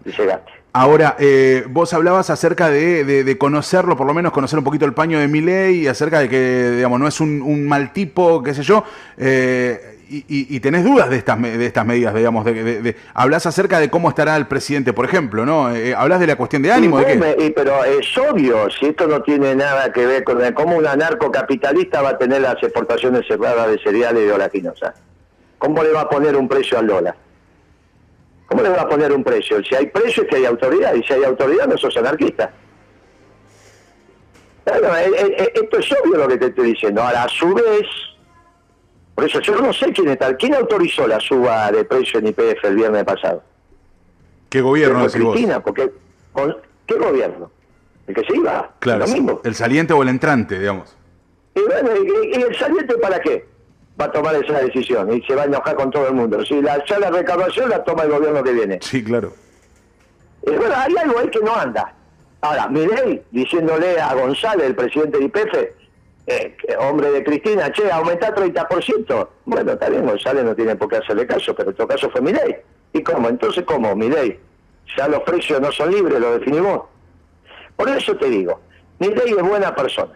y 0.04 0.10
llegaste. 0.10 0.52
Ahora, 0.76 1.14
eh, 1.20 1.64
vos 1.68 1.94
hablabas 1.94 2.30
acerca 2.30 2.68
de, 2.68 3.04
de, 3.04 3.38
conocerlo, 3.38 3.96
por 3.96 4.08
lo 4.08 4.14
menos 4.14 4.32
conocer 4.32 4.58
un 4.58 4.64
poquito 4.64 4.84
el 4.84 4.92
paño 4.92 5.20
de 5.20 5.28
Miley, 5.28 5.86
acerca 5.86 6.18
de 6.18 6.28
que, 6.28 6.72
digamos, 6.72 6.98
no 6.98 7.06
es 7.06 7.20
un, 7.20 7.42
un 7.42 7.64
mal 7.64 7.92
tipo, 7.92 8.42
qué 8.42 8.54
sé 8.54 8.64
yo. 8.64 8.82
Eh, 9.16 9.94
y, 10.08 10.60
tenés 10.60 10.84
dudas 10.84 11.10
de 11.10 11.16
estas, 11.16 11.40
de 11.40 11.64
estas 11.64 11.86
medidas, 11.86 12.14
digamos, 12.14 12.44
de, 12.44 12.96
hablas 13.14 13.46
acerca 13.46 13.80
de 13.80 13.90
cómo 13.90 14.08
estará 14.08 14.36
el 14.36 14.46
presidente, 14.46 14.92
por 14.92 15.04
ejemplo, 15.04 15.46
¿no? 15.46 15.74
Eh, 15.74 15.94
hablas 15.94 16.20
de 16.20 16.26
la 16.26 16.36
cuestión 16.36 16.62
de 16.62 16.72
ánimo, 16.72 16.98
¿de 16.98 17.06
qué? 17.06 17.52
pero 17.54 17.84
es 17.84 18.16
obvio, 18.18 18.68
si 18.70 18.86
esto 18.86 19.06
no 19.06 19.22
tiene 19.22 19.54
nada 19.54 19.92
que 19.92 20.06
ver 20.06 20.24
con 20.24 20.40
cómo 20.54 20.76
un 20.76 20.86
anarcocapitalista 20.86 22.02
va 22.02 22.10
a 22.10 22.18
tener 22.18 22.42
las 22.42 22.62
exportaciones 22.62 23.26
cerradas 23.26 23.68
de 23.70 23.78
cereales 23.78 24.22
y 24.22 24.26
de 24.26 24.32
oleaginosa. 24.32 24.94
¿Cómo 25.58 25.82
le 25.82 25.92
va 25.92 26.02
a 26.02 26.08
poner 26.08 26.36
un 26.36 26.48
precio 26.48 26.78
al 26.78 26.86
dólar? 26.86 27.14
¿Cómo 28.54 28.62
le 28.62 28.70
va 28.70 28.82
a 28.82 28.88
poner 28.88 29.10
un 29.10 29.24
precio? 29.24 29.60
Si 29.64 29.74
hay 29.74 29.86
precio 29.86 30.22
es 30.22 30.28
que 30.28 30.36
hay 30.36 30.44
autoridad, 30.44 30.94
y 30.94 31.02
si 31.02 31.12
hay 31.12 31.24
autoridad 31.24 31.66
no 31.66 31.76
sos 31.76 31.96
anarquista. 31.96 32.52
Bueno, 34.64 34.96
eh, 34.96 35.10
eh, 35.16 35.52
esto 35.54 35.78
es 35.78 35.90
obvio 35.90 36.18
lo 36.18 36.28
que 36.28 36.36
te 36.36 36.46
estoy 36.46 36.68
diciendo. 36.68 37.02
Ahora, 37.02 37.24
a 37.24 37.28
su 37.28 37.52
vez, 37.52 37.82
por 39.12 39.24
eso 39.24 39.40
yo 39.40 39.56
no 39.56 39.72
sé 39.72 39.92
quién 39.92 40.08
está. 40.10 40.36
¿Quién 40.36 40.54
autorizó 40.54 41.04
la 41.08 41.18
suba 41.18 41.72
de 41.72 41.84
precio 41.84 42.20
en 42.20 42.28
IPF 42.28 42.62
el 42.62 42.76
viernes 42.76 43.02
pasado? 43.02 43.42
¿Qué 44.48 44.60
gobierno 44.60 45.04
Cristina, 45.08 45.60
porque 45.60 45.90
¿qué 46.86 46.94
gobierno? 46.94 47.50
El 48.06 48.14
que 48.14 48.24
se 48.24 48.36
iba. 48.36 48.70
Claro, 48.78 49.04
el 49.42 49.54
saliente 49.56 49.94
o 49.94 50.02
el 50.04 50.10
entrante, 50.10 50.60
digamos. 50.60 50.96
Y 51.56 51.60
bueno, 51.60 51.90
¿y, 51.96 52.40
el 52.40 52.56
saliente 52.56 52.94
para 52.98 53.20
qué? 53.20 53.48
Va 54.00 54.06
a 54.06 54.12
tomar 54.12 54.34
esa 54.34 54.60
decisión 54.60 55.12
y 55.12 55.22
se 55.22 55.34
va 55.34 55.42
a 55.42 55.46
enojar 55.46 55.76
con 55.76 55.90
todo 55.90 56.08
el 56.08 56.14
mundo. 56.14 56.44
Si 56.44 56.60
la, 56.60 56.84
ya 56.84 56.98
la 56.98 57.10
recaudación 57.10 57.70
la 57.70 57.84
toma 57.84 58.02
el 58.04 58.10
gobierno 58.10 58.42
que 58.42 58.52
viene. 58.52 58.78
Sí, 58.82 59.04
claro. 59.04 59.32
Eh, 60.46 60.56
bueno, 60.56 60.74
hay 60.76 60.94
algo 60.96 61.18
ahí 61.18 61.28
que 61.28 61.40
no 61.40 61.54
anda. 61.54 61.94
Ahora, 62.40 62.68
Milei 62.68 63.22
diciéndole 63.30 63.98
a 64.00 64.12
González, 64.14 64.66
el 64.66 64.74
presidente 64.74 65.18
de 65.18 65.24
IPF, 65.24 65.54
eh, 66.26 66.56
hombre 66.78 67.10
de 67.10 67.24
Cristina, 67.24 67.70
che, 67.72 67.90
aumenta 67.90 68.34
30%. 68.34 69.28
Bueno, 69.46 69.72
está 69.72 69.88
bien, 69.88 70.06
González 70.06 70.44
no 70.44 70.54
tiene 70.54 70.76
por 70.76 70.88
qué 70.88 70.96
hacerle 70.96 71.26
caso, 71.26 71.54
pero 71.54 71.70
en 71.70 71.76
todo 71.76 71.88
caso 71.88 72.10
fue 72.10 72.20
Milei. 72.20 72.56
¿Y 72.92 73.02
cómo? 73.02 73.28
Entonces, 73.28 73.64
¿cómo, 73.64 73.94
Milei? 73.96 74.38
Ya 74.96 75.08
los 75.08 75.20
precios 75.20 75.60
no 75.60 75.72
son 75.72 75.90
libres, 75.90 76.20
lo 76.20 76.38
definimos. 76.38 76.82
Por 77.76 77.88
eso 77.88 78.14
te 78.16 78.28
digo, 78.28 78.60
Milei 78.98 79.30
es 79.30 79.42
buena 79.42 79.74
persona, 79.74 80.12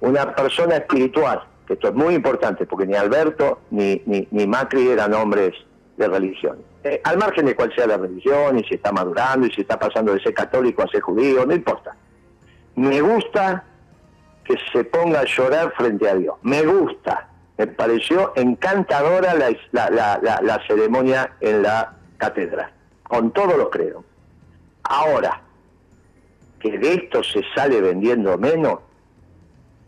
una 0.00 0.34
persona 0.34 0.76
espiritual, 0.76 1.42
esto 1.74 1.88
es 1.88 1.94
muy 1.94 2.14
importante, 2.14 2.66
porque 2.66 2.86
ni 2.86 2.94
Alberto 2.94 3.60
ni, 3.70 4.02
ni, 4.06 4.26
ni 4.30 4.46
Macri 4.46 4.88
eran 4.88 5.14
hombres 5.14 5.54
de 5.96 6.08
religión. 6.08 6.58
Eh, 6.82 7.00
al 7.04 7.18
margen 7.18 7.46
de 7.46 7.54
cuál 7.54 7.74
sea 7.74 7.86
la 7.86 7.98
religión, 7.98 8.58
y 8.58 8.64
si 8.64 8.74
está 8.74 8.90
madurando, 8.90 9.46
y 9.46 9.52
si 9.52 9.60
está 9.60 9.78
pasando 9.78 10.14
de 10.14 10.20
ser 10.20 10.34
católico 10.34 10.82
a 10.82 10.88
ser 10.88 11.00
judío, 11.02 11.44
no 11.44 11.54
importa. 11.54 11.94
Me 12.76 13.00
gusta 13.00 13.64
que 14.44 14.56
se 14.72 14.84
ponga 14.84 15.20
a 15.20 15.24
llorar 15.24 15.72
frente 15.76 16.08
a 16.08 16.14
Dios. 16.14 16.36
Me 16.42 16.62
gusta. 16.62 17.28
Me 17.58 17.66
pareció 17.66 18.32
encantadora 18.36 19.34
la, 19.34 19.50
la, 19.72 20.18
la, 20.22 20.40
la 20.42 20.66
ceremonia 20.66 21.36
en 21.40 21.62
la 21.62 21.94
catedral, 22.16 22.72
con 23.02 23.30
todos 23.32 23.56
los 23.58 23.68
credos. 23.68 24.02
Ahora, 24.82 25.42
que 26.58 26.78
de 26.78 26.94
esto 26.94 27.22
se 27.22 27.42
sale 27.54 27.80
vendiendo 27.82 28.38
menos, 28.38 28.78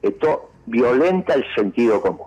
esto 0.03 0.52
violenta 0.73 1.35
el 1.35 1.45
sentido 1.55 2.01
común. 2.01 2.27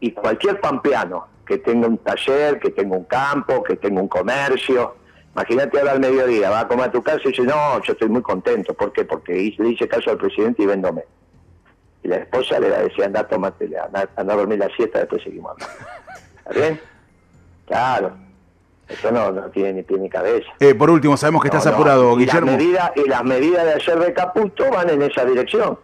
Y 0.00 0.10
cualquier 0.12 0.58
pampeano 0.60 1.26
que 1.46 1.58
tenga 1.58 1.86
un 1.86 1.98
taller, 1.98 2.58
que 2.58 2.70
tenga 2.70 2.96
un 2.96 3.04
campo, 3.04 3.62
que 3.62 3.76
tenga 3.76 4.00
un 4.00 4.08
comercio, 4.08 4.96
imagínate 5.34 5.78
ahora 5.78 5.92
al 5.92 6.00
mediodía, 6.00 6.50
va 6.50 6.60
a 6.60 6.68
comer 6.68 6.86
a 6.86 6.90
tu 6.90 7.02
casa 7.02 7.20
y 7.24 7.28
dice, 7.28 7.42
no, 7.42 7.80
yo 7.82 7.92
estoy 7.92 8.08
muy 8.08 8.22
contento. 8.22 8.74
¿Por 8.74 8.92
qué? 8.92 9.04
Porque 9.04 9.54
le 9.56 9.68
hice 9.68 9.86
caso 9.86 10.10
al 10.10 10.16
presidente 10.16 10.62
y 10.62 10.66
vendo 10.66 10.92
menos. 10.92 11.10
Y 12.02 12.08
la 12.08 12.16
esposa 12.16 12.58
le 12.58 12.68
decía, 12.70 13.04
anda, 13.06 13.28
tomate, 13.28 13.66
anda, 13.78 14.08
anda 14.16 14.32
a 14.32 14.36
dormir 14.36 14.58
la 14.58 14.68
siesta, 14.74 14.98
después 15.00 15.22
seguimos 15.22 15.52
hablando. 15.52 15.74
¿Está 16.38 16.52
bien? 16.52 16.80
Claro. 17.66 18.12
Eso 18.88 19.10
no, 19.12 19.30
no 19.30 19.42
tiene 19.50 19.74
ni 19.74 19.82
pie 19.84 19.98
ni 19.98 20.08
cabeza. 20.10 20.48
Eh, 20.58 20.74
por 20.74 20.90
último, 20.90 21.16
sabemos 21.16 21.42
que 21.42 21.48
estás 21.48 21.64
No, 21.66 21.70
no. 21.70 21.76
apurado, 21.76 22.12
y 22.18 22.24
Guillermo. 22.24 22.50
Las 22.50 22.56
medidas, 22.58 22.92
y 22.96 23.08
las 23.08 23.24
medidas 23.24 23.64
de 23.64 23.72
ayer 23.74 23.98
de 24.00 24.12
Caputo 24.12 24.70
van 24.70 24.90
en 24.90 25.02
esa 25.02 25.24
dirección. 25.24 25.78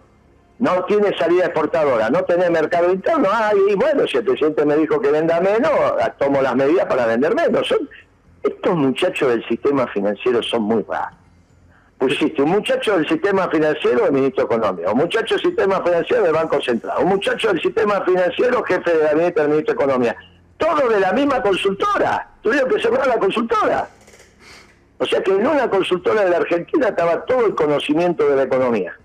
No 0.58 0.84
tiene 0.86 1.16
salida 1.16 1.44
exportadora, 1.46 2.10
no 2.10 2.24
tiene 2.24 2.50
mercado 2.50 2.92
interno. 2.92 3.28
Ah, 3.32 3.52
bueno, 3.76 4.06
si 4.08 4.16
el 4.16 4.24
presidente 4.24 4.64
me 4.64 4.76
dijo 4.76 5.00
que 5.00 5.10
venda 5.10 5.40
menos, 5.40 5.70
tomo 6.18 6.42
las 6.42 6.56
medidas 6.56 6.86
para 6.86 7.06
vender 7.06 7.34
menos. 7.34 7.66
Son- 7.68 7.88
estos 8.42 8.74
muchachos 8.76 9.28
del 9.28 9.46
sistema 9.46 9.86
financiero 9.88 10.42
son 10.42 10.62
muy 10.62 10.84
raros. 10.88 11.16
Pusiste 11.98 12.42
un 12.42 12.50
muchacho 12.50 12.96
del 12.96 13.08
sistema 13.08 13.48
financiero 13.48 14.06
el 14.06 14.12
ministro 14.12 14.46
de 14.46 14.54
Economía, 14.56 14.90
un 14.90 14.98
muchacho 14.98 15.34
del 15.34 15.44
sistema 15.44 15.82
financiero 15.82 16.22
del 16.22 16.32
Banco 16.32 16.60
Central, 16.60 16.96
un 17.02 17.08
muchacho 17.08 17.48
del 17.48 17.60
sistema 17.60 18.00
financiero 18.04 18.62
jefe 18.62 18.90
de 18.96 19.04
gabinete 19.04 19.40
del 19.40 19.50
ministro 19.50 19.74
de 19.74 19.82
Economía. 19.84 20.16
Todo 20.56 20.88
de 20.88 21.00
la 21.00 21.12
misma 21.12 21.42
consultora. 21.42 22.28
Tuvieron 22.42 22.68
que 22.70 22.80
cerrar 22.80 23.06
la 23.06 23.18
consultora. 23.18 23.88
O 24.98 25.06
sea 25.06 25.22
que 25.22 25.30
en 25.32 25.46
una 25.46 25.68
consultora 25.70 26.24
de 26.24 26.30
la 26.30 26.36
Argentina 26.38 26.88
estaba 26.88 27.24
todo 27.24 27.46
el 27.46 27.54
conocimiento 27.54 28.28
de 28.28 28.36
la 28.36 28.42
economía. 28.44 28.96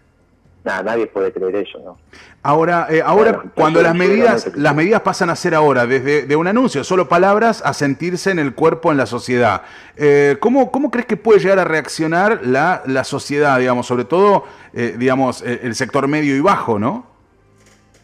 Nada, 0.63 0.81
nadie 0.83 1.07
puede 1.07 1.33
creer 1.33 1.57
eso, 1.57 1.77
¿no? 1.79 1.97
Ahora, 2.41 2.87
eh, 2.89 3.01
ahora 3.05 3.33
Bueno, 3.33 3.51
cuando 3.53 3.81
las 3.81 3.93
medidas, 3.93 4.49
las 4.55 4.73
medidas 4.73 5.01
pasan 5.01 5.29
a 5.29 5.35
ser 5.35 5.55
ahora, 5.55 5.85
desde 5.85 6.25
de 6.25 6.35
un 6.37 6.47
anuncio, 6.47 6.85
solo 6.85 7.09
palabras, 7.09 7.61
a 7.65 7.73
sentirse 7.73 8.31
en 8.31 8.39
el 8.39 8.55
cuerpo, 8.55 8.89
en 8.89 8.97
la 8.97 9.05
sociedad. 9.05 9.63
Eh, 9.97 10.37
¿cómo, 10.39 10.71
¿Cómo 10.71 10.89
crees 10.89 11.05
que 11.05 11.17
puede 11.17 11.39
llegar 11.39 11.59
a 11.59 11.65
reaccionar 11.65 12.45
la, 12.45 12.81
la 12.85 13.03
sociedad, 13.03 13.59
digamos, 13.59 13.87
sobre 13.87 14.05
todo, 14.05 14.45
eh, 14.73 14.95
digamos, 14.97 15.41
eh, 15.41 15.59
el 15.63 15.75
sector 15.75 16.07
medio 16.07 16.33
y 16.35 16.39
bajo, 16.39 16.79
¿no? 16.79 17.07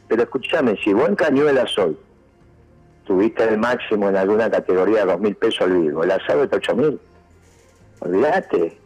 Pero 0.10 0.24
escúchame, 0.24 0.76
si 0.84 0.92
vos 0.92 1.08
en 1.08 1.16
Cañuelas 1.16 1.78
hoy 1.78 1.98
tuviste 3.06 3.44
el 3.44 3.58
máximo 3.58 4.10
en 4.10 4.18
alguna 4.18 4.50
categoría 4.52 5.06
de 5.06 5.14
dos 5.14 5.20
mil 5.22 5.36
pesos 5.36 5.62
al 5.62 5.80
vivo, 5.80 6.04
el 6.04 6.12
asado 6.12 6.44
está 6.44 6.58
ocho 6.58 6.76
mil. 6.76 7.00
Olvídate. 8.00 8.78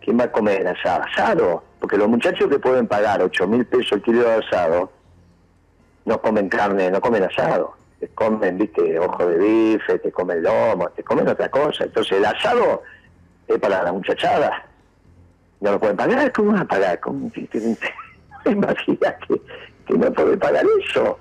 ¿Quién 0.00 0.18
va 0.18 0.24
a 0.24 0.32
comer 0.32 0.66
asado? 0.68 1.04
Asado. 1.04 1.67
Porque 1.80 1.96
los 1.96 2.08
muchachos 2.08 2.48
que 2.48 2.58
pueden 2.58 2.86
pagar 2.86 3.22
ocho 3.22 3.46
mil 3.46 3.64
pesos 3.66 3.92
el 3.92 4.02
kilo 4.02 4.22
de 4.22 4.34
asado 4.34 4.90
no 6.04 6.20
comen 6.20 6.48
carne, 6.48 6.90
no 6.90 7.00
comen 7.00 7.24
asado. 7.24 7.74
Te 8.00 8.08
comen, 8.08 8.58
viste, 8.58 8.98
ojo 8.98 9.26
de 9.26 9.38
bife, 9.38 9.98
te 9.98 10.12
comen 10.12 10.42
lomo, 10.42 10.88
te 10.90 11.02
comen 11.02 11.28
otra 11.28 11.48
cosa. 11.50 11.84
Entonces 11.84 12.18
el 12.18 12.24
asado 12.24 12.82
es 13.46 13.58
para 13.58 13.82
la 13.82 13.92
muchachada. 13.92 14.64
No 15.60 15.72
lo 15.72 15.80
pueden 15.80 15.96
pagar, 15.96 16.32
¿cómo 16.32 16.52
van 16.52 16.62
a 16.62 16.68
pagar? 16.68 17.00
¿Cómo? 17.00 17.30
Imagínate 18.44 19.40
que 19.86 19.94
no 19.94 20.12
podés 20.12 20.38
pagar 20.38 20.64
eso. 20.80 21.18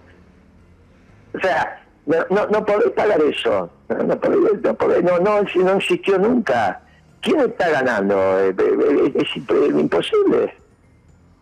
O 1.33 1.39
sea, 1.39 1.83
no, 2.05 2.17
no, 2.29 2.47
no 2.47 2.65
podés 2.65 2.91
pagar 2.91 3.21
eso. 3.21 3.69
No, 3.89 4.03
no 4.03 4.19
podés, 4.19 4.61
no, 4.61 4.73
podés, 4.75 5.03
no, 5.03 5.19
no, 5.19 5.41
no 5.41 5.71
existió 5.73 6.17
nunca. 6.17 6.81
¿Quién 7.27 7.41
está 7.41 7.69
ganando? 7.69 8.39
Eh, 8.39 8.55
eh, 8.57 8.57
eh, 8.57 9.11
Es, 9.15 9.27
imp- 9.35 9.79
imposible. 9.81 10.55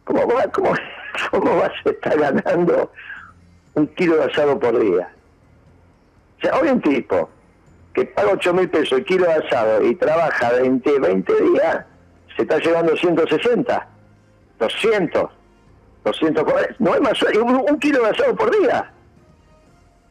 ¿Cómo, 0.03 0.25
va, 0.27 0.43
cómo, 0.51 0.73
¿Cómo 1.31 1.57
vas 1.57 1.71
a 1.85 1.89
estar 1.91 2.17
ganando 2.19 2.91
un 3.75 3.85
kilo 3.89 4.15
de 4.15 4.23
asado 4.23 4.57
por 4.59 4.79
día? 4.79 5.07
O 6.39 6.41
sea, 6.41 6.59
hoy 6.59 6.69
un 6.69 6.81
tipo 6.81 7.29
que 7.93 8.03
paga 8.05 8.31
8 8.33 8.51
mil 8.55 8.67
pesos 8.67 8.97
el 8.97 9.05
kilo 9.05 9.25
de 9.27 9.33
asado 9.33 9.83
y 9.85 9.93
trabaja 9.93 10.53
20, 10.53 10.99
20 10.99 11.33
días, 11.43 11.85
se 12.35 12.41
está 12.41 12.57
llevando 12.57 12.95
160, 12.97 13.87
200, 14.57 15.29
240, 16.03 16.75
no 16.79 16.95
es 16.95 17.01
más, 17.01 17.21
un, 17.39 17.63
un 17.69 17.79
kilo 17.79 18.01
de 18.03 18.09
asado 18.09 18.35
por 18.35 18.49
día. 18.59 18.91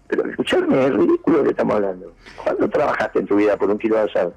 Pero 0.06 0.24
escuchadme, 0.30 0.86
es 0.86 0.94
ridículo 0.94 1.38
lo 1.38 1.44
que 1.44 1.50
estamos 1.50 1.74
hablando. 1.74 2.14
¿Cuándo 2.44 2.70
trabajaste 2.70 3.18
en 3.18 3.26
tu 3.26 3.34
vida 3.34 3.56
por 3.56 3.68
un 3.70 3.78
kilo 3.78 3.96
de 3.96 4.02
asado? 4.02 4.34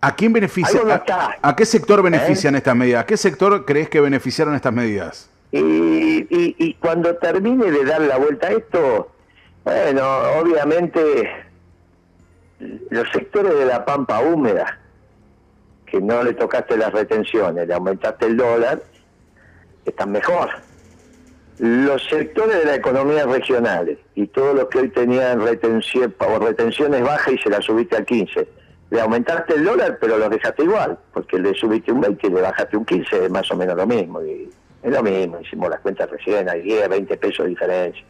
¿A 0.00 0.14
quién 0.14 0.32
beneficia? 0.32 0.80
No 0.84 0.92
a. 0.92 0.96
¿Eh? 0.96 1.54
qué 1.56 1.66
sector 1.66 2.02
benefician 2.02 2.54
estas 2.54 2.76
medidas? 2.76 3.02
¿A 3.02 3.06
qué 3.06 3.16
sector 3.16 3.64
crees 3.64 3.88
que 3.88 4.00
beneficiaron 4.00 4.54
estas 4.54 4.72
medidas? 4.72 5.28
Y, 5.50 5.58
y, 5.58 6.56
y 6.58 6.74
cuando 6.74 7.16
termine 7.16 7.70
de 7.70 7.84
dar 7.84 8.02
la 8.02 8.18
vuelta 8.18 8.48
a 8.48 8.50
esto, 8.50 9.10
bueno, 9.64 10.02
obviamente 10.40 11.30
los 12.90 13.08
sectores 13.12 13.54
de 13.54 13.64
la 13.64 13.84
pampa 13.84 14.20
húmeda, 14.20 14.78
que 15.86 16.00
no 16.00 16.22
le 16.22 16.34
tocaste 16.34 16.76
las 16.76 16.92
retenciones, 16.92 17.66
le 17.66 17.74
aumentaste 17.74 18.26
el 18.26 18.36
dólar, 18.36 18.82
están 19.84 20.12
mejor. 20.12 20.50
Los 21.58 22.04
sectores 22.08 22.58
de 22.58 22.64
la 22.66 22.74
economía 22.76 23.26
regionales 23.26 23.98
y 24.14 24.26
todos 24.28 24.54
los 24.54 24.68
que 24.68 24.78
hoy 24.78 24.88
tenían 24.90 25.40
retención, 25.40 26.14
o 26.18 26.38
retenciones 26.38 27.02
bajas 27.02 27.34
y 27.34 27.38
se 27.38 27.50
las 27.50 27.64
subiste 27.64 27.96
al 27.96 28.04
15, 28.04 28.48
le 28.90 29.00
aumentaste 29.00 29.54
el 29.54 29.64
dólar 29.64 29.98
pero 30.00 30.18
los 30.18 30.30
dejaste 30.30 30.64
igual, 30.64 30.98
porque 31.12 31.38
le 31.38 31.54
subiste 31.54 31.92
un 31.92 32.00
20 32.00 32.26
y 32.26 32.30
le 32.30 32.40
bajaste 32.40 32.76
un 32.76 32.84
15, 32.84 33.24
es 33.24 33.30
más 33.30 33.50
o 33.50 33.56
menos 33.56 33.76
lo 33.76 33.86
mismo. 33.86 34.22
Y 34.22 34.50
es 34.82 34.92
lo 34.92 35.02
mismo, 35.02 35.40
hicimos 35.40 35.68
las 35.70 35.80
cuentas 35.80 36.10
recién, 36.10 36.48
hay 36.48 36.62
10, 36.62 36.88
20 36.88 37.16
pesos 37.16 37.44
de 37.44 37.50
diferencia. 37.50 38.04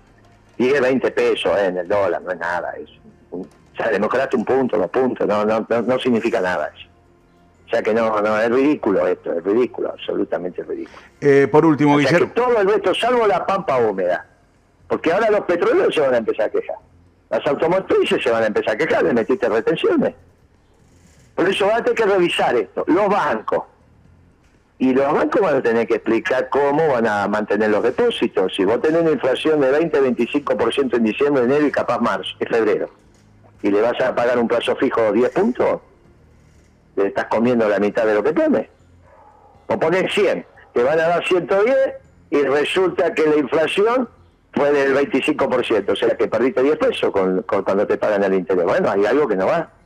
10, 0.58 0.80
20 0.80 1.10
pesos 1.12 1.56
eh, 1.56 1.66
en 1.66 1.78
el 1.78 1.88
dólar, 1.88 2.22
no 2.22 2.32
es 2.32 2.38
nada 2.38 2.72
eso. 2.72 2.92
O 3.30 3.46
sea, 3.76 3.90
le 3.90 3.98
mejoraste 3.98 4.36
un 4.36 4.44
punto, 4.44 4.76
dos 4.76 4.90
puntos, 4.90 5.26
no, 5.26 5.44
no, 5.44 5.66
no, 5.68 5.82
no 5.82 5.98
significa 5.98 6.40
nada 6.40 6.70
eso. 6.76 6.88
O 7.66 7.70
sea 7.70 7.82
que 7.82 7.92
no, 7.92 8.20
no, 8.22 8.40
es 8.40 8.50
ridículo 8.50 9.06
esto, 9.06 9.32
es 9.32 9.44
ridículo, 9.44 9.90
absolutamente 9.90 10.62
ridículo. 10.62 10.98
Eh, 11.20 11.48
por 11.50 11.66
último, 11.66 11.96
O 11.96 12.00
sea 12.00 12.10
Guillermo. 12.10 12.32
todo 12.34 12.60
el 12.60 12.68
resto, 12.68 12.94
salvo 12.94 13.26
la 13.26 13.44
pampa 13.44 13.78
húmeda. 13.78 14.26
Porque 14.88 15.12
ahora 15.12 15.30
los 15.30 15.42
petroleros 15.42 15.94
se 15.94 16.00
van 16.00 16.14
a 16.14 16.16
empezar 16.16 16.46
a 16.46 16.50
quejar. 16.50 16.76
Las 17.28 17.46
automotrices 17.46 18.22
se 18.22 18.30
van 18.30 18.42
a 18.42 18.46
empezar 18.46 18.74
a 18.74 18.78
quejar, 18.78 19.04
le 19.04 19.12
metiste 19.12 19.48
retenciones. 19.48 20.14
Por 21.38 21.48
eso 21.48 21.68
va 21.68 21.76
a 21.76 21.84
tener 21.84 21.94
que 21.94 22.04
revisar 22.04 22.56
esto. 22.56 22.82
Los 22.88 23.08
bancos. 23.08 23.62
Y 24.76 24.92
los 24.92 25.12
bancos 25.12 25.40
van 25.40 25.54
a 25.58 25.62
tener 25.62 25.86
que 25.86 25.94
explicar 25.94 26.48
cómo 26.48 26.88
van 26.88 27.06
a 27.06 27.28
mantener 27.28 27.70
los 27.70 27.80
depósitos. 27.80 28.52
Si 28.56 28.64
vos 28.64 28.82
tenés 28.82 29.02
una 29.02 29.12
inflación 29.12 29.60
de 29.60 29.70
20-25% 29.70 30.96
en 30.96 31.04
diciembre, 31.04 31.44
enero 31.44 31.64
y 31.64 31.70
capaz 31.70 32.00
marzo, 32.00 32.34
en 32.40 32.48
febrero, 32.48 32.90
y 33.62 33.70
le 33.70 33.80
vas 33.80 34.00
a 34.00 34.16
pagar 34.16 34.36
un 34.36 34.48
plazo 34.48 34.74
fijo 34.74 35.00
de 35.00 35.12
10 35.12 35.30
puntos, 35.30 35.80
le 36.96 37.06
estás 37.06 37.26
comiendo 37.26 37.68
la 37.68 37.78
mitad 37.78 38.04
de 38.04 38.14
lo 38.14 38.24
que 38.24 38.32
pones. 38.32 38.66
O 39.68 39.78
poner 39.78 40.10
100, 40.10 40.44
te 40.74 40.82
van 40.82 40.98
a 40.98 41.06
dar 41.06 41.24
110 41.24 41.76
y 42.30 42.42
resulta 42.42 43.14
que 43.14 43.26
la 43.26 43.36
inflación 43.36 44.08
fue 44.54 44.72
del 44.72 44.92
25%, 44.92 45.88
o 45.88 45.94
sea 45.94 46.16
que 46.16 46.26
perdiste 46.26 46.64
10 46.64 46.78
pesos 46.78 47.12
con 47.12 47.42
cuando 47.42 47.86
te 47.86 47.96
pagan 47.96 48.24
el 48.24 48.34
interés. 48.34 48.64
Bueno, 48.64 48.90
hay 48.90 49.06
algo 49.06 49.28
que 49.28 49.36
no 49.36 49.46
va. 49.46 49.77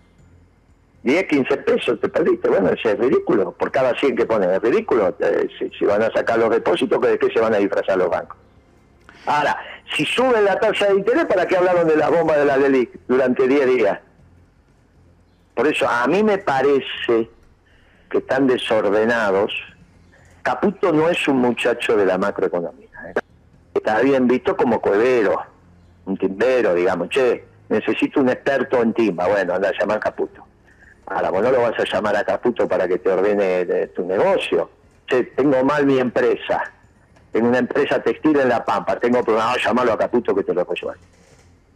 10, 1.04 1.24
15 1.26 1.56
pesos 1.58 2.00
te 2.00 2.08
perdiste. 2.08 2.48
Bueno, 2.48 2.70
eso 2.70 2.90
es 2.90 2.98
ridículo. 2.98 3.52
Por 3.52 3.70
cada 3.70 3.94
100 3.98 4.16
que 4.16 4.26
ponen, 4.26 4.50
es 4.50 4.62
ridículo. 4.62 5.14
Eh, 5.18 5.48
si, 5.76 5.84
van 5.84 6.02
a 6.02 6.10
sacar 6.12 6.38
los 6.38 6.50
depósitos, 6.50 7.00
¿de 7.00 7.18
qué 7.18 7.28
se 7.32 7.40
van 7.40 7.54
a 7.54 7.58
disfrazar 7.58 7.98
los 7.98 8.08
bancos? 8.08 8.38
Ahora, 9.26 9.56
Si 9.96 10.06
suben 10.06 10.44
la 10.44 10.58
tasa 10.58 10.86
de 10.86 10.94
interés, 10.94 11.26
¿para 11.26 11.46
qué 11.46 11.56
hablaron 11.56 11.86
de 11.86 11.96
la 11.96 12.08
bomba 12.08 12.36
de 12.36 12.46
la 12.46 12.56
LELIC 12.56 12.98
durante 13.08 13.46
10 13.46 13.66
días? 13.66 13.98
Por 15.54 15.66
eso, 15.66 15.86
a 15.86 16.06
mí 16.06 16.22
me 16.22 16.38
parece 16.38 17.28
que 18.08 18.18
están 18.18 18.46
desordenados. 18.46 19.52
Caputo 20.42 20.92
no 20.92 21.08
es 21.10 21.28
un 21.28 21.38
muchacho 21.38 21.96
de 21.96 22.06
la 22.06 22.16
macroeconomía. 22.16 22.88
¿eh? 23.06 23.20
Está 23.74 24.00
bien 24.00 24.26
visto 24.26 24.56
como 24.56 24.80
cuevero, 24.80 25.42
un 26.06 26.16
timbero, 26.16 26.74
digamos. 26.74 27.10
Che, 27.10 27.44
necesito 27.68 28.20
un 28.20 28.30
experto 28.30 28.80
en 28.80 28.94
timba. 28.94 29.28
Bueno, 29.28 29.54
anda 29.54 29.68
a 29.68 29.72
llamar 29.78 30.00
Caputo. 30.00 30.51
Ahora, 31.06 31.30
vos 31.30 31.42
no 31.42 31.50
lo 31.50 31.62
vas 31.62 31.78
a 31.78 31.84
llamar 31.84 32.16
a 32.16 32.24
Caputo 32.24 32.68
para 32.68 32.86
que 32.86 32.98
te 32.98 33.10
ordene 33.10 33.64
tu 33.88 34.04
negocio. 34.04 34.70
Che, 35.06 35.24
tengo 35.24 35.62
mal 35.64 35.84
mi 35.84 35.98
empresa. 35.98 36.62
Tengo 37.32 37.48
una 37.48 37.58
empresa 37.58 38.02
textil 38.02 38.38
en 38.38 38.48
La 38.48 38.64
Pampa. 38.64 38.98
Tengo 38.98 39.22
programado 39.22 39.58
llamarlo 39.58 39.92
a 39.92 39.98
Caputo 39.98 40.34
que 40.34 40.44
te 40.44 40.54
lo 40.54 40.64
llevar. 40.72 40.96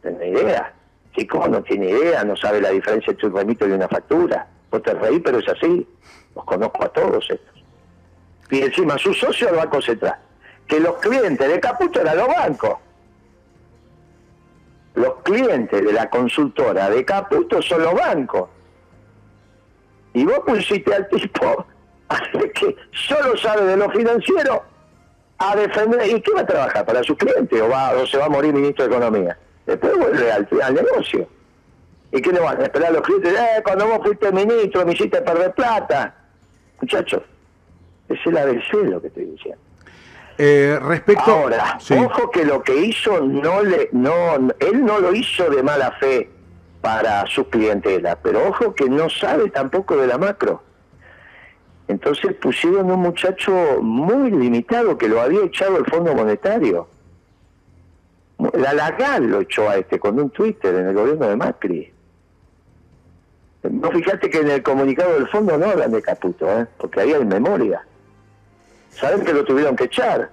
¿Tenés 0.03 0.43
idea? 0.43 0.73
Chico, 1.15 1.49
no 1.49 1.63
tiene 1.63 1.91
idea, 1.91 2.25
no 2.25 2.37
sabe 2.37 2.61
la 2.61 2.71
diferencia 2.71 3.11
entre 3.11 3.27
un 3.29 3.37
remito 3.37 3.67
y 3.67 3.73
una 3.73 3.89
factura. 3.89 4.47
Vos 4.71 4.83
te 4.83 4.95
reí, 4.95 5.19
pero 5.21 5.39
es 5.39 5.49
así. 5.49 5.87
Los 6.35 6.45
conozco 6.45 6.85
a 6.85 6.89
todos 6.89 7.29
estos. 7.31 7.65
Y 8.51 8.61
encima 8.61 8.99
su 8.99 9.13
socio 9.15 9.49
el 9.49 9.57
Banco 9.57 9.81
Central. 9.81 10.17
Que 10.67 10.79
los 10.79 10.97
clientes 10.97 11.49
de 11.49 11.61
Caputo 11.61 12.01
eran 12.01 12.17
los 12.17 12.29
bancos. 12.29 12.79
Los 14.95 15.15
clientes 15.23 15.85
de 15.85 15.93
la 15.93 16.09
consultora 16.09 16.89
de 16.91 17.05
Caputo 17.05 17.61
son 17.63 17.83
los 17.83 17.95
bancos. 17.95 18.49
Y 20.17 20.25
vos 20.25 20.41
pusiste 20.47 20.95
al 20.95 21.07
tipo 21.09 21.67
que 22.55 22.75
solo 22.91 23.37
sabe 23.37 23.67
de 23.67 23.77
lo 23.77 23.91
financiero 23.91 24.63
a 25.37 25.55
defender. 25.55 26.09
¿Y 26.09 26.23
qué 26.23 26.33
va 26.33 26.41
a 26.41 26.47
trabajar? 26.47 26.87
¿Para 26.87 27.03
sus 27.03 27.19
clientes? 27.19 27.61
¿O, 27.61 27.69
va, 27.69 27.91
o 27.91 28.07
se 28.07 28.17
va 28.17 28.25
a 28.25 28.29
morir 28.31 28.55
ministro 28.55 28.89
de 28.89 28.97
Economía? 28.97 29.39
Después 29.67 29.95
vuelve 29.95 30.33
al, 30.33 30.49
al 30.63 30.75
negocio. 30.75 31.29
¿Y 32.13 32.23
qué 32.23 32.33
le 32.33 32.41
van 32.41 32.59
a 32.59 32.63
esperar 32.63 32.93
los 32.93 33.03
clientes? 33.03 33.31
Eh, 33.31 33.63
cuando 33.63 33.89
vos 33.89 33.99
fuiste 34.03 34.33
ministro 34.33 34.87
me 34.87 34.95
hiciste 34.95 35.21
perder 35.21 35.53
plata. 35.53 36.15
Muchachos, 36.81 37.23
es 38.09 38.19
el 38.25 38.39
ABC 38.39 38.73
lo 38.85 39.03
que 39.03 39.09
estoy 39.09 39.25
diciendo. 39.27 39.61
Eh, 40.39 40.79
respecto 40.81 41.31
Ahora, 41.31 41.79
ojo 41.91 42.31
que 42.31 42.47
lo 42.47 42.63
que 42.63 42.75
hizo 42.75 43.21
no 43.21 43.63
le, 43.63 43.91
no, 43.93 44.37
él 44.61 44.83
no 44.83 44.99
lo 44.99 45.15
hizo 45.15 45.51
de 45.51 45.63
mala 45.63 45.93
fe 46.01 46.31
para 46.87 47.27
su 47.27 47.49
clientela, 47.51 48.17
pero 48.23 48.47
ojo 48.47 48.73
que 48.73 48.89
no 48.89 49.11
sabe 49.11 49.51
tampoco 49.51 49.97
de 49.97 50.07
la 50.07 50.19
macro. 50.19 50.63
Entonces 51.89 52.33
pusieron 52.35 52.89
un 52.93 53.01
muchacho 53.01 53.83
muy 53.83 54.31
limitado 54.31 54.97
que 54.97 55.09
lo 55.09 55.21
había 55.21 55.43
echado 55.43 55.79
el 55.79 55.87
Fondo 55.87 56.15
Monetario. 56.15 56.87
La 58.53 58.73
Lagal 58.73 59.27
lo 59.27 59.41
echó 59.41 59.69
a 59.69 59.79
este 59.79 59.99
con 59.99 60.17
un 60.21 60.31
Twitter 60.31 60.77
en 60.77 60.87
el 60.87 60.95
gobierno 60.95 61.27
de 61.27 61.35
Macri. 61.35 61.93
No 63.69 63.91
fíjate 63.91 64.31
que 64.31 64.39
en 64.39 64.51
el 64.51 64.63
comunicado 64.63 65.15
del 65.15 65.27
fondo 65.27 65.59
no 65.59 65.67
hablan 65.67 65.91
de 65.91 66.01
Caputo, 66.01 66.49
¿eh? 66.49 66.69
porque 66.79 67.01
ahí 67.01 67.13
hay 67.13 67.25
memoria. 67.25 67.85
Saben 68.91 69.25
que 69.25 69.33
lo 69.33 69.45
tuvieron 69.45 69.75
que 69.75 69.85
echar, 69.85 70.31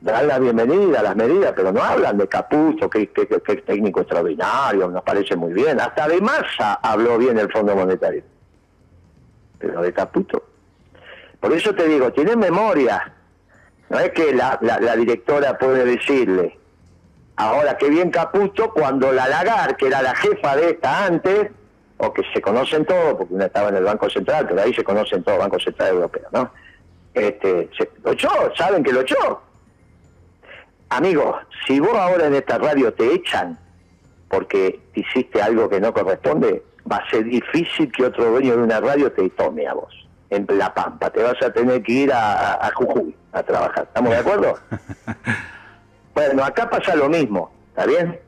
dan 0.00 0.28
la 0.28 0.38
bienvenida, 0.38 1.02
las 1.02 1.16
medidas, 1.16 1.52
pero 1.54 1.72
no 1.72 1.82
hablan 1.82 2.18
de 2.18 2.28
Caputo, 2.28 2.88
que, 2.88 3.10
es 3.12 3.64
técnico 3.64 4.00
extraordinario, 4.00 4.88
nos 4.88 5.02
parece 5.02 5.36
muy 5.36 5.52
bien. 5.52 5.80
Hasta 5.80 6.08
de 6.08 6.20
masa 6.20 6.74
habló 6.74 7.18
bien 7.18 7.38
el 7.38 7.50
Fondo 7.50 7.74
Monetario. 7.74 8.22
Pero 9.58 9.82
de 9.82 9.92
Caputo. 9.92 10.42
Por 11.40 11.52
eso 11.52 11.74
te 11.74 11.86
digo, 11.88 12.12
tiene 12.12 12.36
memoria. 12.36 13.12
No 13.88 13.98
es 13.98 14.10
que 14.10 14.34
la, 14.34 14.58
la 14.60 14.96
directora 14.96 15.56
puede 15.58 15.84
decirle, 15.84 16.58
Ahora, 17.38 17.78
qué 17.78 17.88
bien 17.88 18.10
Caputo 18.10 18.72
cuando 18.72 19.12
la 19.12 19.28
Lagar, 19.28 19.76
que 19.76 19.86
era 19.86 20.02
la 20.02 20.12
jefa 20.16 20.56
de 20.56 20.70
esta 20.70 21.06
antes, 21.06 21.52
o 21.98 22.12
que 22.12 22.22
se 22.34 22.40
conocen 22.40 22.84
todos, 22.84 23.14
porque 23.14 23.32
una 23.32 23.46
estaba 23.46 23.68
en 23.68 23.76
el 23.76 23.84
Banco 23.84 24.10
Central, 24.10 24.46
pero 24.48 24.60
ahí 24.60 24.74
se 24.74 24.82
conocen 24.82 25.22
todos, 25.22 25.38
Banco 25.38 25.60
Central 25.60 25.94
Europeo, 25.94 26.26
¿no? 26.32 26.50
Este, 27.14 27.70
se, 27.78 27.88
lo 28.02 28.10
echó, 28.10 28.28
saben 28.56 28.82
que 28.82 28.92
lo 28.92 29.02
echó. 29.02 29.40
Amigos, 30.90 31.36
si 31.66 31.80
vos 31.80 31.94
ahora 31.94 32.26
en 32.26 32.34
esta 32.34 32.58
radio 32.58 32.92
te 32.92 33.12
echan 33.12 33.58
porque 34.28 34.80
hiciste 34.94 35.40
algo 35.40 35.68
que 35.68 35.80
no 35.80 35.92
corresponde, 35.92 36.62
va 36.90 36.96
a 36.96 37.10
ser 37.10 37.24
difícil 37.24 37.90
que 37.92 38.04
otro 38.04 38.30
dueño 38.30 38.56
de 38.56 38.62
una 38.62 38.80
radio 38.80 39.10
te 39.12 39.28
tome 39.30 39.66
a 39.66 39.74
vos 39.74 39.94
en 40.30 40.46
La 40.50 40.72
Pampa. 40.72 41.10
Te 41.10 41.22
vas 41.22 41.40
a 41.42 41.52
tener 41.52 41.82
que 41.82 41.92
ir 41.92 42.12
a, 42.12 42.54
a 42.54 42.70
Jujuy 42.74 43.14
a 43.32 43.42
trabajar. 43.42 43.84
¿Estamos 43.84 44.10
de 44.10 44.16
acuerdo? 44.18 44.58
Bueno, 46.14 46.42
acá 46.42 46.68
pasa 46.68 46.96
lo 46.96 47.08
mismo, 47.08 47.52
¿está 47.68 47.86
bien? 47.86 48.18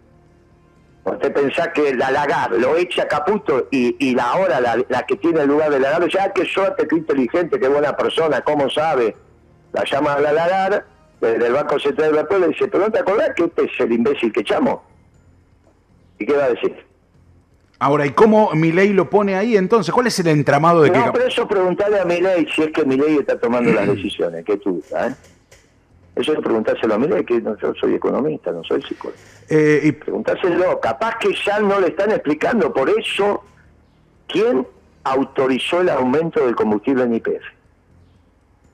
Usted 1.02 1.32
pensá 1.32 1.72
que 1.72 1.92
la 1.92 2.12
Lagar 2.12 2.52
lo 2.52 2.76
echa 2.76 3.08
Caputo 3.08 3.66
y, 3.72 3.96
y 3.98 4.14
la 4.14 4.30
ahora 4.30 4.60
la, 4.60 5.02
que 5.08 5.16
tiene 5.16 5.40
el 5.40 5.48
lugar 5.48 5.70
de 5.70 5.80
Lagar, 5.80 6.08
ya 6.08 6.32
que 6.32 6.44
suerte, 6.44 6.86
qué 6.86 6.94
inteligente, 6.94 7.58
qué 7.58 7.66
buena 7.66 7.96
persona, 7.96 8.42
cómo 8.42 8.70
sabe. 8.70 9.16
La 9.72 9.82
llama 9.84 10.12
a 10.12 10.20
la 10.20 10.32
Lagar 10.32 10.86
el 11.20 11.52
Banco 11.52 11.78
Central 11.78 12.12
de 12.12 12.24
Puebla 12.24 12.46
y 12.46 12.50
dice, 12.50 12.68
pero 12.68 12.84
no 12.84 12.92
te 12.92 12.98
acordás 12.98 13.30
que 13.34 13.44
este 13.44 13.64
es 13.64 13.80
el 13.80 13.92
imbécil 13.92 14.32
que 14.32 14.40
echamos. 14.40 14.80
¿Y 16.18 16.26
qué 16.26 16.36
va 16.36 16.44
a 16.44 16.50
decir? 16.50 16.76
Ahora, 17.78 18.04
¿y 18.06 18.10
cómo 18.10 18.50
Milei 18.52 18.92
lo 18.92 19.08
pone 19.08 19.36
ahí 19.36 19.56
entonces? 19.56 19.92
¿Cuál 19.92 20.06
es 20.06 20.18
el 20.18 20.28
entramado 20.28 20.82
de 20.82 20.90
no, 20.90 21.06
No, 21.06 21.12
pero 21.12 21.26
eso 21.26 21.48
preguntarle 21.48 22.00
a 22.00 22.04
Milei 22.04 22.46
si 22.54 22.62
es 22.62 22.72
que 22.72 22.84
Milei 22.84 23.18
está 23.18 23.38
tomando 23.38 23.72
las 23.72 23.86
decisiones, 23.94 24.44
que 24.44 24.58
tú, 24.58 24.82
¿eh? 24.92 25.14
Eso 26.20 26.32
es 26.32 26.40
preguntárselo 26.40 26.94
a 26.94 26.98
mí, 26.98 27.08
que 27.24 27.40
no, 27.40 27.56
yo 27.56 27.72
soy 27.74 27.94
economista, 27.94 28.52
no 28.52 28.62
soy 28.64 28.82
psicólogo. 28.82 29.18
Eh, 29.48 29.80
y 29.84 29.92
preguntárselo, 29.92 30.80
capaz 30.80 31.16
que 31.18 31.34
ya 31.46 31.60
no 31.60 31.80
le 31.80 31.88
están 31.88 32.10
explicando, 32.10 32.72
por 32.72 32.90
eso, 32.90 33.42
¿quién 34.26 34.66
autorizó 35.04 35.80
el 35.80 35.88
aumento 35.88 36.44
del 36.44 36.54
combustible 36.54 37.04
en 37.04 37.14
IPF? 37.14 37.44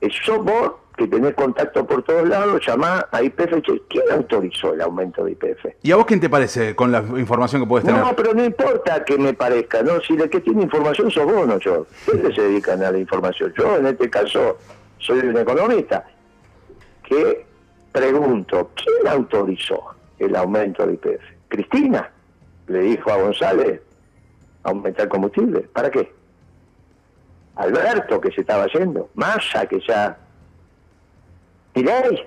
Eso 0.01 0.43
vos, 0.43 0.73
que 0.97 1.07
tenés 1.07 1.35
contacto 1.35 1.85
por 1.85 2.01
todos 2.01 2.27
lados, 2.27 2.59
llamás 2.65 3.05
a 3.11 3.21
IPF 3.21 3.57
y 3.57 3.79
¿quién 3.87 4.03
autorizó 4.11 4.73
el 4.73 4.81
aumento 4.81 5.23
de 5.23 5.31
IPF? 5.33 5.65
¿Y 5.83 5.91
a 5.91 5.95
vos 5.95 6.07
quién 6.07 6.19
te 6.19 6.27
parece 6.27 6.75
con 6.75 6.91
la 6.91 6.99
información 6.99 7.61
que 7.61 7.67
puedes 7.67 7.85
tener? 7.85 8.01
No, 8.01 8.15
pero 8.15 8.33
no 8.33 8.43
importa 8.43 9.05
que 9.05 9.15
me 9.15 9.33
parezca, 9.33 9.83
¿no? 9.83 10.01
Si 10.01 10.13
el 10.13 10.27
que 10.27 10.41
tiene 10.41 10.63
información 10.63 11.11
sos 11.11 11.25
vos, 11.25 11.47
no 11.47 11.59
yo. 11.59 11.85
¿Quiénes 12.03 12.33
se 12.35 12.41
dedican 12.41 12.81
a 12.83 12.91
la 12.91 12.97
información? 12.97 13.53
Yo, 13.55 13.77
en 13.77 13.85
este 13.85 14.09
caso, 14.09 14.57
soy 14.97 15.19
un 15.19 15.37
economista 15.37 16.03
que 17.03 17.45
pregunto, 17.91 18.71
¿quién 18.75 19.07
autorizó 19.07 19.95
el 20.17 20.35
aumento 20.35 20.83
del 20.83 20.95
IPF? 20.95 21.23
Cristina 21.47 22.09
le 22.67 22.79
dijo 22.79 23.11
a 23.11 23.17
González 23.17 23.81
aumentar 24.63 25.07
combustible. 25.07 25.61
¿Para 25.61 25.91
qué? 25.91 26.11
Alberto, 27.55 28.19
que 28.19 28.31
se 28.31 28.41
estaba 28.41 28.65
yendo. 28.65 29.11
Massa, 29.13 29.67
que 29.67 29.79
ya... 29.87 30.17
Miley, 31.83 32.25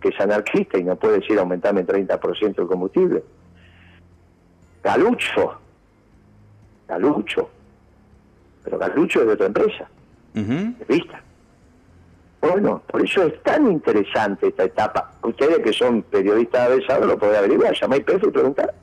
que 0.00 0.08
es 0.08 0.20
anarquista 0.20 0.78
y 0.78 0.84
no 0.84 0.96
puede 0.96 1.20
decir 1.20 1.38
aumentarme 1.38 1.84
30% 1.84 2.60
el 2.60 2.66
combustible. 2.66 3.22
Galucho. 4.82 5.58
Galucho. 6.86 7.50
Pero 8.64 8.78
Galucho 8.78 9.20
es 9.20 9.26
de 9.26 9.32
otra 9.32 9.46
empresa. 9.46 9.88
De 10.34 10.84
vista. 10.88 11.20
Bueno, 12.40 12.82
por 12.86 13.04
eso 13.04 13.24
es 13.24 13.42
tan 13.42 13.70
interesante 13.70 14.48
esta 14.48 14.64
etapa. 14.64 15.12
Ustedes 15.22 15.58
que 15.58 15.72
son 15.72 16.02
periodistas 16.02 16.68
avesados 16.68 17.06
lo 17.06 17.18
pueden 17.18 17.36
averiguar, 17.36 17.74
llama 17.74 17.96
a 17.96 17.98
IPF 17.98 18.24
y 18.24 18.30
preguntar. 18.30 18.74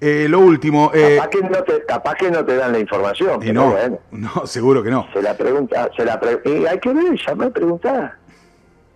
Eh, 0.00 0.26
lo 0.28 0.40
último. 0.40 0.90
Eh, 0.92 1.16
capaz, 1.16 1.30
que 1.30 1.42
no 1.42 1.62
te, 1.62 1.84
capaz 1.84 2.14
que 2.16 2.30
no 2.30 2.44
te 2.44 2.56
dan 2.56 2.72
la 2.72 2.78
información. 2.80 3.42
Y 3.46 3.52
no, 3.52 3.70
bueno, 3.70 4.00
no, 4.10 4.46
seguro 4.46 4.82
que 4.82 4.90
no. 4.90 5.06
Se 5.12 5.22
la 5.22 5.36
pregunta, 5.36 5.88
se 5.96 6.04
la 6.04 6.20
y 6.44 6.66
hay 6.66 6.78
que 6.80 6.92
ver, 6.92 7.18
llamar 7.26 7.48
y 7.48 7.50
preguntar. 7.50 8.16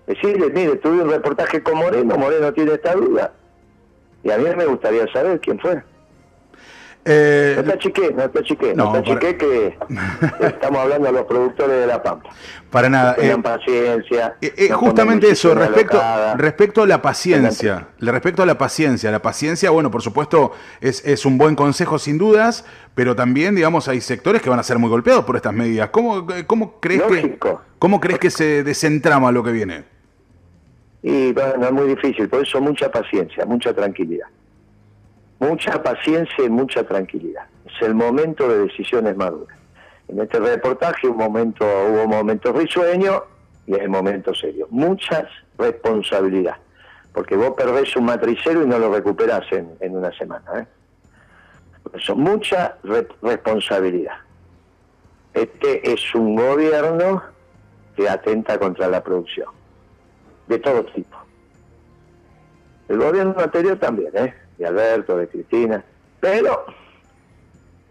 Decirle, 0.08 0.48
mire, 0.48 0.76
tuve 0.76 1.02
un 1.02 1.10
reportaje 1.10 1.62
con 1.62 1.76
Moreno, 1.76 2.16
Moreno 2.16 2.50
tiene 2.54 2.72
esta 2.72 2.94
duda. 2.94 3.30
Y 4.24 4.30
a 4.30 4.38
mí 4.38 4.44
me 4.56 4.64
gustaría 4.64 5.06
saber 5.12 5.38
quién 5.38 5.58
fue. 5.60 5.82
Eh, 7.04 7.54
no 7.56 7.64
te 7.64 7.72
achiqué, 7.72 8.12
no 8.12 8.28
te 8.28 8.38
achiqué, 8.40 8.74
no, 8.74 8.92
te 8.92 8.98
achiqué 8.98 9.36
que 9.36 9.78
estamos 10.46 10.80
hablando 10.80 11.06
de 11.06 11.12
los 11.12 11.26
productores 11.26 11.80
de 11.80 11.86
La 11.86 12.02
Pampa. 12.02 12.30
Para 12.70 12.88
nada. 12.88 13.14
Tengan 13.16 13.40
eh, 13.40 13.42
paciencia. 13.42 14.36
Eh, 14.40 14.70
justamente 14.70 15.30
eso, 15.30 15.54
respecto, 15.54 16.00
respecto 16.36 16.82
a 16.82 16.86
la 16.86 17.00
paciencia, 17.00 17.88
respecto 18.00 18.42
a 18.42 18.46
la 18.46 18.58
paciencia, 18.58 19.10
la 19.10 19.22
paciencia, 19.22 19.70
bueno, 19.70 19.90
por 19.90 20.02
supuesto, 20.02 20.52
es, 20.80 21.04
es 21.06 21.24
un 21.24 21.38
buen 21.38 21.54
consejo 21.54 21.98
sin 21.98 22.16
dudas, 22.16 22.64
pero 22.94 23.14
también, 23.14 23.54
digamos, 23.54 23.88
hay 23.88 24.00
sectores 24.00 24.40
que 24.40 24.50
van 24.50 24.58
a 24.58 24.62
ser 24.62 24.78
muy 24.78 24.88
golpeados 24.88 25.24
por 25.24 25.36
estas 25.36 25.52
medidas. 25.52 25.90
¿Cómo, 25.90 26.26
cómo 26.46 26.80
crees 26.80 27.02
que 27.02 27.38
cómo 27.78 28.00
crees 28.00 28.18
que 28.18 28.30
se 28.30 28.64
desentrama 28.64 29.32
lo 29.32 29.42
que 29.42 29.52
viene? 29.52 29.97
Y 31.02 31.32
bueno, 31.32 31.66
es 31.66 31.72
muy 31.72 31.88
difícil, 31.88 32.28
por 32.28 32.42
eso 32.42 32.60
mucha 32.60 32.90
paciencia, 32.90 33.44
mucha 33.46 33.72
tranquilidad 33.72 34.26
mucha 35.38 35.82
paciencia 35.82 36.44
y 36.44 36.48
mucha 36.48 36.84
tranquilidad. 36.84 37.44
Es 37.64 37.82
el 37.82 37.94
momento 37.94 38.48
de 38.48 38.66
decisiones 38.66 39.16
maduras. 39.16 39.56
En 40.08 40.20
este 40.20 40.40
reportaje 40.40 41.06
un 41.06 41.16
momento, 41.16 41.64
hubo 41.64 42.06
momentos 42.06 42.54
risueños 42.56 43.22
y 43.66 43.74
hay 43.74 43.88
momentos 43.88 44.38
serios. 44.40 44.70
Mucha 44.70 45.28
responsabilidad. 45.56 46.56
porque 47.12 47.34
vos 47.34 47.54
perdés 47.56 47.96
un 47.96 48.04
matricero 48.04 48.62
y 48.62 48.66
no 48.66 48.78
lo 48.78 48.94
recuperás 48.94 49.44
en, 49.50 49.96
una 49.96 50.12
semana. 50.12 50.44
¿eh? 50.60 50.66
Eso, 51.94 52.14
mucha 52.14 52.76
responsabilidad. 53.22 54.18
Este 55.34 55.92
es 55.92 56.14
un 56.14 56.36
gobierno 56.36 57.22
que 57.96 58.08
atenta 58.08 58.56
contra 58.58 58.86
la 58.86 59.02
producción, 59.02 59.48
de 60.48 60.58
todo 60.58 60.84
tipo. 60.86 61.16
El 62.88 62.98
gobierno 62.98 63.34
anterior 63.38 63.78
también, 63.78 64.10
¿eh? 64.14 64.34
de 64.56 64.66
Alberto, 64.66 65.16
de 65.16 65.28
Cristina, 65.28 65.84
pero 66.20 66.64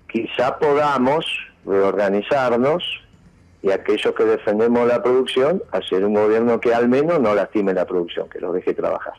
quizá 0.07 0.57
podamos 0.57 1.25
reorganizarnos 1.65 2.83
y 3.61 3.71
aquellos 3.71 4.13
que 4.15 4.23
defendemos 4.23 4.87
la 4.87 5.01
producción, 5.01 5.61
hacer 5.71 6.05
un 6.05 6.13
gobierno 6.13 6.59
que 6.59 6.73
al 6.73 6.87
menos 6.87 7.19
no 7.19 7.33
lastime 7.35 7.73
la 7.73 7.85
producción, 7.85 8.29
que 8.29 8.39
lo 8.39 8.53
deje 8.53 8.73
trabajar. 8.73 9.13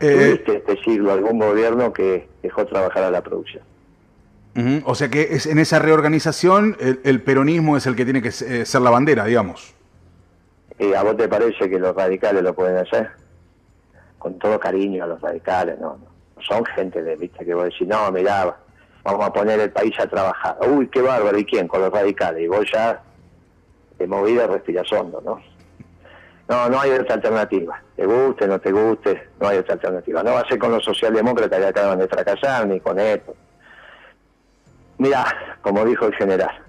Eh, 0.00 0.40
¿Tuviste 0.42 0.56
este 0.56 0.84
siglo 0.84 1.12
algún 1.12 1.38
gobierno 1.38 1.92
que 1.92 2.28
dejó 2.42 2.66
trabajar 2.66 3.04
a 3.04 3.10
la 3.10 3.22
producción? 3.22 3.64
O 4.84 4.94
sea 4.94 5.08
que 5.08 5.28
es, 5.30 5.46
en 5.46 5.58
esa 5.58 5.78
reorganización 5.78 6.76
el, 6.80 7.22
peronismo 7.22 7.78
es 7.78 7.86
el 7.86 7.96
que 7.96 8.04
tiene 8.04 8.20
que 8.20 8.28
eh, 8.28 8.66
ser 8.66 8.82
la 8.82 8.90
bandera, 8.90 9.24
digamos. 9.24 9.74
¿Y 10.78 10.94
a 10.94 11.02
vos 11.02 11.16
te 11.16 11.28
parece 11.28 11.68
que 11.68 11.78
los 11.78 11.94
radicales 11.94 12.42
lo 12.42 12.54
pueden 12.54 12.76
hacer? 12.78 13.10
Con 14.18 14.38
todo 14.38 14.58
cariño 14.58 15.04
a 15.04 15.06
los 15.06 15.20
radicales, 15.20 15.78
no, 15.78 15.98
no. 15.98 16.42
Son 16.42 16.64
gente 16.64 17.02
de, 17.02 17.16
viste, 17.16 17.44
que 17.44 17.54
vos 17.54 17.64
decís, 17.64 17.86
no, 17.86 18.10
mirá, 18.10 18.56
vamos 19.04 19.26
a 19.26 19.32
poner 19.32 19.60
el 19.60 19.70
país 19.70 19.98
a 20.00 20.06
trabajar. 20.06 20.56
Uy, 20.68 20.88
qué 20.88 21.00
bárbaro, 21.00 21.38
¿y 21.38 21.44
quién? 21.44 21.68
Con 21.68 21.80
los 21.80 21.92
radicales. 21.92 22.42
Y 22.42 22.48
vos 22.48 22.66
ya 22.72 23.00
de 23.98 24.06
movida 24.06 24.46
respiras 24.46 24.90
hondo, 24.92 25.20
¿no? 25.24 25.40
No, 26.48 26.68
no 26.68 26.80
hay 26.80 26.90
otra 26.90 27.14
alternativa. 27.14 27.80
Te 27.96 28.04
guste, 28.04 28.46
no 28.46 28.58
te 28.58 28.72
guste, 28.72 29.28
no 29.40 29.48
hay 29.48 29.58
otra 29.58 29.74
alternativa. 29.74 30.22
No 30.22 30.32
va 30.32 30.40
a 30.40 30.48
ser 30.48 30.58
con 30.58 30.72
los 30.72 30.84
socialdemócratas 30.84 31.58
que 31.58 31.66
acaban 31.66 31.98
de 31.98 32.08
fracasar, 32.08 32.66
ni 32.66 32.80
con 32.80 32.98
esto. 32.98 33.34
Mira, 34.98 35.24
como 35.62 35.84
dijo 35.84 36.06
el 36.06 36.14
general, 36.14 36.61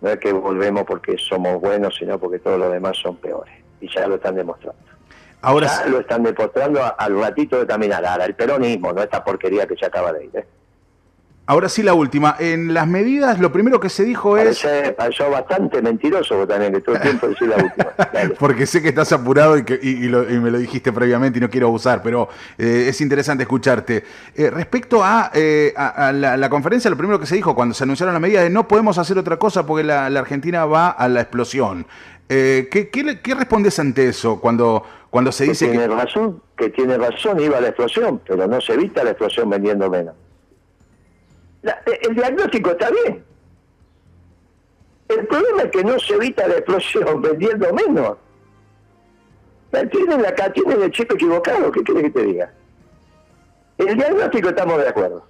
no 0.00 0.10
es 0.10 0.18
que 0.18 0.32
volvemos 0.32 0.84
porque 0.84 1.16
somos 1.18 1.60
buenos, 1.60 1.96
sino 1.96 2.18
porque 2.18 2.38
todos 2.38 2.58
los 2.58 2.72
demás 2.72 2.96
son 2.96 3.16
peores. 3.16 3.54
Y 3.80 3.92
ya 3.92 4.06
lo 4.06 4.16
están 4.16 4.34
demostrando. 4.34 4.80
Ahora 5.42 5.66
ya 5.66 5.86
lo 5.86 6.00
están 6.00 6.22
demostrando 6.22 6.80
al 6.98 7.20
ratito 7.20 7.58
de 7.58 7.66
caminar. 7.66 8.04
Ahora, 8.04 8.24
el 8.24 8.34
peronismo, 8.34 8.92
no 8.92 9.02
esta 9.02 9.22
porquería 9.22 9.66
que 9.66 9.76
se 9.76 9.86
acaba 9.86 10.12
de 10.12 10.24
ir. 10.24 10.36
¿eh? 10.36 10.46
Ahora 11.48 11.68
sí 11.68 11.84
la 11.84 11.94
última. 11.94 12.34
En 12.40 12.74
las 12.74 12.88
medidas, 12.88 13.38
lo 13.38 13.52
primero 13.52 13.78
que 13.78 13.88
se 13.88 14.04
dijo 14.04 14.36
es... 14.36 14.66
Pareció 14.96 15.30
bastante 15.30 15.80
mentiroso 15.80 16.44
también, 16.44 16.72
que 16.72 16.80
todo 16.80 16.96
el 16.96 17.02
tiempo 17.02 17.28
decís 17.28 17.46
la 17.46 17.56
última. 17.62 18.34
Porque 18.40 18.66
sé 18.66 18.82
que 18.82 18.88
estás 18.88 19.12
apurado 19.12 19.56
y, 19.56 19.64
que, 19.64 19.78
y, 19.80 20.08
me 20.08 20.50
lo 20.50 20.58
dijiste 20.58 20.92
previamente 20.92 21.38
y 21.38 21.40
no 21.40 21.48
quiero 21.48 21.68
abusar, 21.68 22.02
pero 22.02 22.28
eh, 22.58 22.86
es 22.88 23.00
interesante 23.00 23.44
escucharte. 23.44 24.02
Eh, 24.34 24.50
respecto 24.50 25.04
a, 25.04 25.30
eh, 25.34 25.72
a, 25.76 26.10
la, 26.12 26.48
conferencia, 26.50 26.90
lo 26.90 26.96
primero 26.96 27.20
que 27.20 27.26
se 27.26 27.36
dijo 27.36 27.54
cuando 27.54 27.76
se 27.76 27.84
anunciaron 27.84 28.12
las 28.12 28.20
medidas 28.20 28.42
de 28.42 28.50
no 28.50 28.66
podemos 28.66 28.98
hacer 28.98 29.16
otra 29.16 29.36
cosa 29.36 29.64
porque 29.64 29.84
la, 29.84 30.06
Argentina 30.06 30.66
va 30.66 30.90
a 30.90 31.08
la 31.08 31.20
explosión. 31.20 31.86
¿qué, 32.26 32.90
qué, 32.90 33.34
respondes 33.36 33.78
ante 33.78 34.08
eso 34.08 34.40
cuando, 34.40 34.82
cuando 35.10 35.30
se 35.30 35.44
dice 35.44 35.66
que... 35.66 35.78
Tiene 35.78 35.94
razón, 35.94 36.42
que 36.56 36.70
tiene 36.70 36.98
razón, 36.98 37.38
iba 37.38 37.58
a 37.58 37.60
la 37.60 37.68
explosión, 37.68 38.20
pero 38.26 38.48
no 38.48 38.60
se 38.60 38.72
evita 38.72 39.04
la 39.04 39.10
explosión 39.10 39.48
vendiendo 39.48 39.88
menos 39.88 40.14
el 42.02 42.14
diagnóstico 42.14 42.70
está 42.70 42.90
bien. 42.90 43.24
El 45.08 45.26
problema 45.26 45.62
es 45.62 45.70
que 45.70 45.84
no 45.84 45.98
se 45.98 46.14
evita 46.14 46.48
la 46.48 46.56
explosión 46.56 47.22
vendiendo 47.22 47.72
menos. 47.72 48.16
Tienen, 49.90 50.24
acá, 50.24 50.50
tienen 50.52 50.82
el 50.82 50.90
chip 50.90 51.12
equivocado, 51.12 51.70
¿qué 51.70 51.82
quieres 51.82 52.04
que 52.04 52.10
te 52.10 52.22
diga? 52.22 52.50
El 53.78 53.96
diagnóstico 53.96 54.48
estamos 54.48 54.78
de 54.78 54.88
acuerdo. 54.88 55.26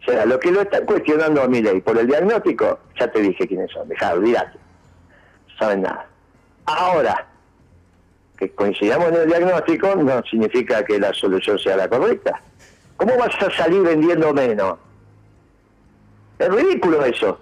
O 0.00 0.04
sea, 0.04 0.26
lo 0.26 0.40
que 0.40 0.50
lo 0.50 0.62
están 0.62 0.84
cuestionando 0.84 1.42
a 1.42 1.46
mi 1.46 1.62
ley 1.62 1.80
por 1.80 1.96
el 1.96 2.06
diagnóstico, 2.06 2.80
ya 2.98 3.10
te 3.10 3.20
dije 3.20 3.46
quiénes 3.46 3.70
son, 3.70 3.88
dejá, 3.88 4.14
olvídate. 4.14 4.58
saben 5.58 5.82
nada. 5.82 6.06
Ahora, 6.66 7.26
que 8.36 8.50
coincidamos 8.50 9.08
en 9.10 9.16
el 9.16 9.26
diagnóstico 9.28 9.94
no 9.94 10.22
significa 10.24 10.84
que 10.84 10.98
la 10.98 11.12
solución 11.12 11.58
sea 11.58 11.76
la 11.76 11.88
correcta. 11.88 12.40
¿Cómo 12.96 13.16
vas 13.16 13.34
a 13.40 13.50
salir 13.50 13.82
vendiendo 13.82 14.32
menos? 14.32 14.78
Es 16.40 16.48
ridículo 16.48 17.04
eso. 17.04 17.38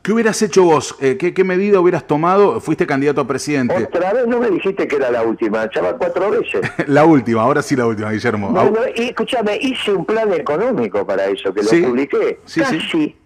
¿Qué 0.00 0.12
hubieras 0.12 0.40
hecho 0.40 0.62
vos? 0.62 0.96
Eh, 1.00 1.18
¿qué, 1.18 1.44
medida 1.44 1.80
hubieras 1.80 2.06
tomado? 2.06 2.60
Fuiste 2.60 2.86
candidato 2.86 3.20
a 3.20 3.26
presidente. 3.26 3.74
Otra 3.74 4.12
vez 4.12 4.26
no 4.28 4.38
me 4.38 4.48
dijiste 4.48 4.86
que 4.86 4.96
era 4.96 5.10
la 5.10 5.22
última, 5.22 5.68
chaval, 5.68 5.96
cuatro 5.98 6.30
veces. 6.40 6.60
la 6.86 7.04
última, 7.04 7.42
ahora 7.42 7.60
sí 7.62 7.74
la 7.74 7.86
última, 7.86 8.12
Guillermo. 8.12 8.54
y 8.94 9.08
escúchame, 9.08 9.58
hice 9.60 9.92
un 9.92 10.06
plan 10.06 10.32
económico 10.32 11.04
para 11.04 11.26
eso, 11.26 11.52
que 11.52 11.62
lo 11.62 11.88
publiqué. 11.88 12.38
Sí, 12.44 12.60
Casi 12.60 13.16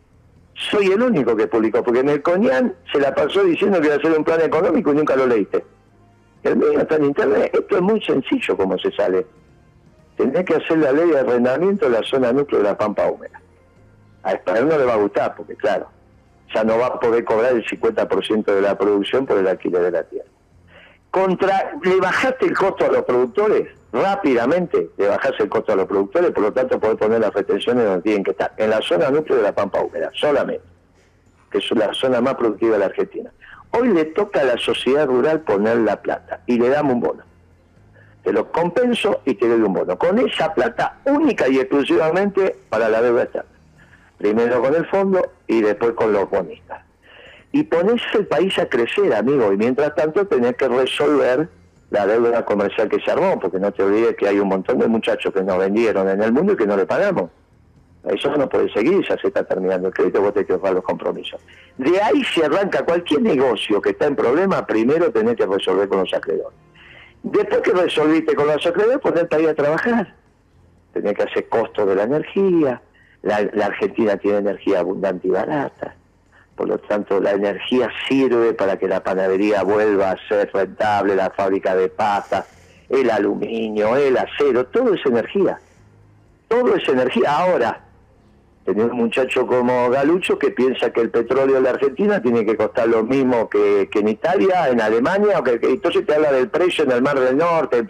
soy 0.55 0.87
el 0.87 1.03
único 1.03 1.37
que 1.37 1.47
publicó, 1.47 1.85
porque 1.85 2.01
en 2.01 2.09
el 2.09 2.23
Coñán 2.23 2.75
se 2.91 2.99
la 2.99 3.15
pasó 3.15 3.45
diciendo 3.45 3.79
que 3.81 3.87
iba 3.87 3.97
a 3.97 3.99
hacer 3.99 4.17
un 4.17 4.25
plan 4.25 4.41
económico 4.41 4.93
y 4.93 4.97
nunca 4.97 5.15
lo 5.15 5.27
leíste. 5.27 5.63
El 6.43 6.57
mío 6.57 6.81
está 6.81 6.97
en 6.97 7.05
internet. 7.05 7.51
Esto 7.53 7.77
es 7.77 7.83
muy 7.83 8.01
sencillo 8.03 8.57
como 8.57 8.79
se 8.79 8.91
sale 8.93 9.27
tendría 10.23 10.45
que 10.45 10.55
hacer 10.55 10.79
la 10.79 10.93
ley 10.93 11.11
de 11.11 11.19
arrendamiento 11.19 11.87
de 11.87 11.99
la 11.99 12.07
zona 12.07 12.33
núcleo 12.33 12.63
de 12.63 12.69
la 12.69 12.79
Pampa 12.79 13.09
Húmeda. 13.09 13.41
A 14.23 14.33
Español 14.35 14.69
no 14.69 14.79
le 14.79 14.85
va 14.85 14.95
a 14.95 14.97
gustar, 14.97 15.35
porque 15.35 15.57
claro, 15.57 15.89
ya 16.55 16.63
no 16.63 16.79
va 16.79 16.87
a 16.87 17.01
poder 17.01 17.25
cobrar 17.25 17.53
el 17.53 17.65
50% 17.65 18.45
de 18.45 18.61
la 18.61 18.79
producción 18.79 19.27
por 19.27 19.39
el 19.39 19.49
alquiler 19.49 19.83
de 19.83 19.91
la 19.91 20.05
tierra. 20.05 20.29
Contra, 21.11 21.73
le 21.83 21.97
bajaste 21.97 22.47
el 22.47 22.57
costo 22.57 22.87
a 22.87 22.89
los 22.89 23.03
productores, 23.03 23.69
rápidamente 23.93 24.91
le 24.97 25.09
bajaste 25.09 25.43
el 25.43 25.49
costo 25.49 25.73
a 25.73 25.77
los 25.77 25.87
productores, 25.87 26.31
por 26.31 26.45
lo 26.45 26.53
tanto 26.53 26.79
poder 26.79 26.97
poner 26.97 27.21
las 27.21 27.35
retenciones 27.35 27.85
donde 27.85 28.03
tienen 28.03 28.23
que 28.23 28.31
estar, 28.31 28.53
en 28.57 28.71
la 28.71 28.81
zona 28.81 29.11
núcleo 29.11 29.39
de 29.39 29.43
la 29.43 29.53
Pampa 29.53 29.81
Húmeda, 29.81 30.11
solamente, 30.15 30.65
que 31.51 31.59
es 31.59 31.71
la 31.73 31.93
zona 31.95 32.21
más 32.21 32.37
productiva 32.37 32.75
de 32.75 32.79
la 32.79 32.87
Argentina. 32.87 33.33
Hoy 33.73 33.89
le 33.89 34.05
toca 34.05 34.41
a 34.41 34.45
la 34.45 34.57
sociedad 34.57 35.07
rural 35.07 35.41
poner 35.41 35.79
la 35.79 36.01
plata 36.01 36.43
y 36.47 36.59
le 36.59 36.69
damos 36.69 36.95
un 36.95 37.01
bono 37.01 37.32
te 38.23 38.33
lo 38.33 38.51
compenso 38.51 39.21
y 39.25 39.35
te 39.35 39.49
doy 39.49 39.61
un 39.61 39.73
bono. 39.73 39.99
Con 39.99 40.19
esa 40.19 40.55
plata 40.55 40.99
única 41.05 41.49
y 41.49 41.59
exclusivamente 41.59 42.57
para 42.69 42.89
la 42.89 43.03
deuda 43.03 43.25
externa. 43.25 43.49
Primero 44.19 44.61
con 44.61 44.75
el 44.75 44.87
fondo 44.87 45.33
y 45.47 45.61
después 45.63 45.93
con 45.93 46.13
los 46.13 46.31
bonistas. 46.31 46.85
Y 47.51 47.65
pones 47.65 48.01
el 48.15 48.27
país 48.27 48.57
a 48.59 48.67
crecer, 48.67 49.13
amigo, 49.13 49.53
y 49.53 49.57
mientras 49.57 49.95
tanto 49.95 50.27
tenés 50.27 50.57
que 50.57 50.69
resolver 50.69 51.49
la 51.91 52.07
deuda 52.07 52.45
comercial 52.45 52.89
que 52.89 53.01
se 53.01 53.11
armó, 53.11 53.39
porque 53.39 53.59
no 53.59 53.71
te 53.73 53.83
olvides 53.83 54.17
que 54.17 54.27
hay 54.27 54.39
un 54.39 54.49
montón 54.49 54.79
de 54.79 54.87
muchachos 54.87 55.35
que 55.35 55.43
nos 55.43 55.59
vendieron 55.59 56.09
en 56.09 56.23
el 56.23 56.33
mundo 56.33 56.55
y 56.55 56.57
que 56.57 56.67
no 56.67 56.77
le 56.77 56.87
pagamos. 56.87 57.31
Eso 58.05 58.35
no 58.37 58.49
puede 58.49 58.73
seguir, 58.73 59.07
ya 59.07 59.17
se 59.19 59.29
está 59.29 59.45
terminando 59.45 59.89
el 59.89 59.95
crédito, 59.95 60.23
vos 60.23 60.33
tenés 60.33 60.49
que 60.49 60.57
pagar 60.57 60.75
los 60.75 60.85
compromisos. 60.85 61.41
De 61.77 62.01
ahí 62.01 62.25
se 62.25 62.45
arranca 62.45 62.85
cualquier 62.85 63.23
negocio 63.23 63.81
que 63.81 63.91
está 63.91 64.07
en 64.07 64.17
problema, 64.17 64.67
primero 64.67 65.13
tenés 65.13 65.37
que 65.37 65.47
resolver 65.47 65.89
con 65.89 66.01
los 66.01 66.15
acreedores. 66.15 66.59
Después 67.23 67.61
que 67.63 67.73
resolviste 67.73 68.35
con 68.35 68.47
los 68.49 68.67
acreedores, 68.67 68.99
ponerte 68.99 69.37
ahí 69.37 69.47
a 69.47 69.55
trabajar. 69.55 70.15
Tenés 70.93 71.15
que 71.15 71.23
hacer 71.23 71.49
costo 71.49 71.87
de 71.87 71.95
la 71.95 72.03
energía. 72.03 72.83
La, 73.23 73.37
Argentina 73.65 74.17
tiene 74.17 74.39
energía 74.39 74.81
abundante 74.81 75.29
y 75.29 75.31
barata. 75.31 75.95
Por 76.57 76.69
lo 76.69 76.79
tanto, 76.79 77.21
la 77.21 77.33
energía 77.33 77.89
sirve 78.09 78.53
para 78.53 78.79
que 78.79 78.89
la 78.89 79.03
panadería 79.03 79.63
vuelva 79.63 80.11
a 80.11 80.29
ser 80.29 80.51
rentable, 80.53 81.15
la 81.15 81.31
fábrica 81.31 81.75
de 81.75 81.89
pasta, 81.89 82.45
el 82.89 83.11
aluminio, 83.11 83.97
el 83.97 84.17
acero, 84.19 84.67
todo 84.67 84.93
es 84.95 85.07
energía. 85.07 85.59
Todo 86.49 86.75
es 86.77 86.87
energía. 86.89 87.37
Ahora, 87.39 87.81
tenía 88.65 88.85
un 88.87 88.97
muchacho 88.97 89.47
como 89.47 89.91
Galucho 89.91 90.39
que 90.39 90.51
piensa 90.51 90.93
que 90.93 91.01
el 91.01 91.11
petróleo 91.11 91.57
de 91.57 91.63
la 91.63 91.71
Argentina 91.71 92.23
tiene 92.23 92.45
que 92.45 92.57
costar 92.57 92.89
lo 92.89 93.03
mismo 93.03 93.49
que, 93.49 93.89
en 93.93 94.09
Italia, 94.09 94.69
en 94.69 94.81
Alemania, 94.81 95.39
o 95.39 95.45
que, 95.45 95.59
entonces 95.63 96.07
te 96.07 96.15
habla 96.15 96.33
del 96.33 96.49
precio 96.49 96.85
en 96.85 96.93
el 96.93 97.03
Mar 97.03 97.19
del 97.19 97.37
Norte. 97.37 97.85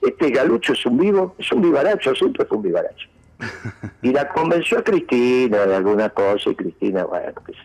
Este 0.00 0.30
Galucho 0.30 0.72
es 0.72 0.84
un 0.86 0.98
vivo, 0.98 1.34
es 1.38 1.50
un 1.52 1.62
vivaracho, 1.62 2.14
siempre 2.14 2.44
fue 2.44 2.56
un 2.58 2.62
vivaracho. 2.64 3.08
Y 4.02 4.12
la 4.12 4.28
convenció 4.28 4.78
a 4.78 4.84
Cristina 4.84 5.66
de 5.66 5.76
alguna 5.76 6.10
cosa, 6.10 6.50
y 6.50 6.54
Cristina, 6.54 7.04
bueno, 7.04 7.32
qué 7.44 7.52
sé 7.52 7.58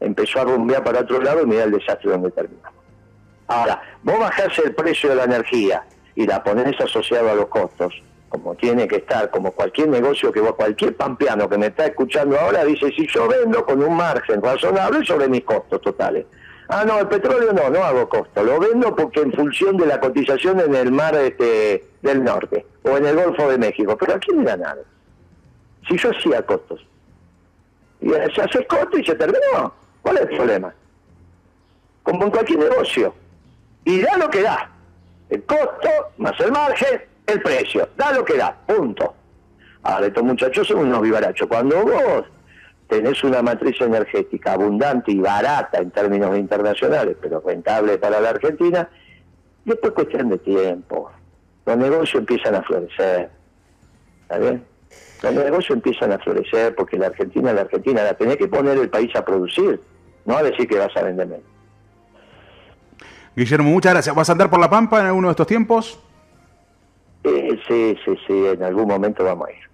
Empezó 0.00 0.40
a 0.40 0.44
rumbear 0.44 0.82
para 0.82 1.00
otro 1.00 1.20
lado 1.22 1.42
y 1.42 1.46
mira 1.46 1.64
el 1.64 1.70
desastre 1.70 2.10
donde 2.10 2.30
terminamos. 2.30 2.74
Ahora, 3.46 3.80
vos 4.02 4.18
bajás 4.18 4.58
el 4.58 4.74
precio 4.74 5.10
de 5.10 5.16
la 5.16 5.24
energía 5.24 5.84
y 6.14 6.26
la 6.26 6.42
ponés 6.42 6.78
asociado 6.80 7.30
a 7.30 7.34
los 7.34 7.46
costos, 7.46 7.94
como 8.34 8.56
tiene 8.56 8.88
que 8.88 8.96
estar, 8.96 9.30
como 9.30 9.52
cualquier 9.52 9.86
negocio 9.86 10.32
que 10.32 10.40
va, 10.40 10.52
cualquier 10.54 10.96
pampeano 10.96 11.48
que 11.48 11.56
me 11.56 11.66
está 11.68 11.86
escuchando 11.86 12.36
ahora 12.36 12.64
dice, 12.64 12.90
si 12.90 13.06
yo 13.06 13.28
vendo 13.28 13.64
con 13.64 13.80
un 13.80 13.96
margen 13.96 14.42
razonable 14.42 15.06
sobre 15.06 15.28
mis 15.28 15.44
costos 15.44 15.80
totales. 15.80 16.26
Ah, 16.68 16.84
no, 16.84 16.98
el 16.98 17.06
petróleo 17.06 17.52
no, 17.52 17.70
no 17.70 17.84
hago 17.84 18.08
costo, 18.08 18.42
lo 18.42 18.58
vendo 18.58 18.96
porque 18.96 19.20
en 19.20 19.32
función 19.32 19.76
de 19.76 19.86
la 19.86 20.00
cotización 20.00 20.58
en 20.58 20.74
el 20.74 20.90
mar 20.90 21.14
este, 21.14 21.84
del 22.02 22.24
norte 22.24 22.66
o 22.82 22.96
en 22.96 23.06
el 23.06 23.14
Golfo 23.14 23.48
de 23.48 23.56
México, 23.56 23.96
pero 23.96 24.14
¿a 24.14 24.18
quién 24.18 24.38
le 24.38 24.56
nada? 24.56 24.78
Si 25.88 25.96
yo 25.96 26.10
hacía 26.10 26.42
costos. 26.42 26.84
Y 28.00 28.08
se 28.34 28.42
hace 28.42 28.66
costo 28.66 28.98
y 28.98 29.04
se 29.04 29.14
terminó. 29.14 29.72
¿Cuál 30.02 30.16
es 30.16 30.22
el 30.22 30.36
problema? 30.36 30.74
Como 32.02 32.24
en 32.24 32.30
cualquier 32.32 32.58
negocio. 32.58 33.14
Y 33.84 34.00
da 34.00 34.16
lo 34.16 34.28
que 34.28 34.42
da. 34.42 34.70
El 35.30 35.44
costo 35.44 35.88
más 36.18 36.38
el 36.40 36.50
margen, 36.50 37.13
el 37.26 37.42
precio. 37.42 37.88
Da 37.96 38.12
lo 38.12 38.24
que 38.24 38.36
da. 38.36 38.56
Punto. 38.66 39.14
Ahora, 39.82 40.06
estos 40.06 40.22
muchachos 40.22 40.66
son 40.66 40.78
unos 40.78 41.02
vivarachos. 41.02 41.46
Cuando 41.46 41.82
vos 41.82 42.24
tenés 42.88 43.22
una 43.24 43.42
matriz 43.42 43.80
energética 43.80 44.52
abundante 44.52 45.12
y 45.12 45.18
barata 45.18 45.78
en 45.78 45.90
términos 45.90 46.36
internacionales, 46.36 47.16
pero 47.20 47.42
rentable 47.44 47.98
para 47.98 48.20
la 48.20 48.30
Argentina, 48.30 48.88
después 49.64 49.90
es 49.90 49.94
cuestión 49.94 50.28
de 50.30 50.38
tiempo. 50.38 51.10
Los 51.66 51.76
negocios 51.76 52.20
empiezan 52.20 52.54
a 52.54 52.62
florecer. 52.62 53.30
¿Está 54.22 54.38
bien? 54.38 54.64
Los 55.22 55.34
negocios 55.34 55.70
empiezan 55.70 56.12
a 56.12 56.18
florecer 56.18 56.74
porque 56.74 56.98
la 56.98 57.06
Argentina, 57.06 57.52
la 57.52 57.62
Argentina, 57.62 58.04
la 58.04 58.14
tenés 58.14 58.36
que 58.36 58.46
poner 58.46 58.76
el 58.78 58.90
país 58.90 59.14
a 59.16 59.24
producir, 59.24 59.80
no 60.26 60.36
a 60.36 60.42
decir 60.42 60.68
que 60.68 60.78
vas 60.78 60.94
a 60.96 61.02
vender 61.02 61.26
menos. 61.26 61.44
Guillermo, 63.34 63.70
muchas 63.70 63.92
gracias. 63.92 64.14
¿Vas 64.14 64.28
a 64.28 64.32
andar 64.32 64.50
por 64.50 64.60
La 64.60 64.70
Pampa 64.70 65.00
en 65.00 65.06
alguno 65.06 65.28
de 65.28 65.32
estos 65.32 65.46
tiempos? 65.46 65.98
Eh, 67.24 67.58
sí, 67.66 67.96
sí, 68.04 68.18
sí, 68.26 68.46
en 68.46 68.62
algún 68.62 68.86
momento 68.86 69.24
vamos 69.24 69.48
a 69.48 69.52
ir. 69.52 69.64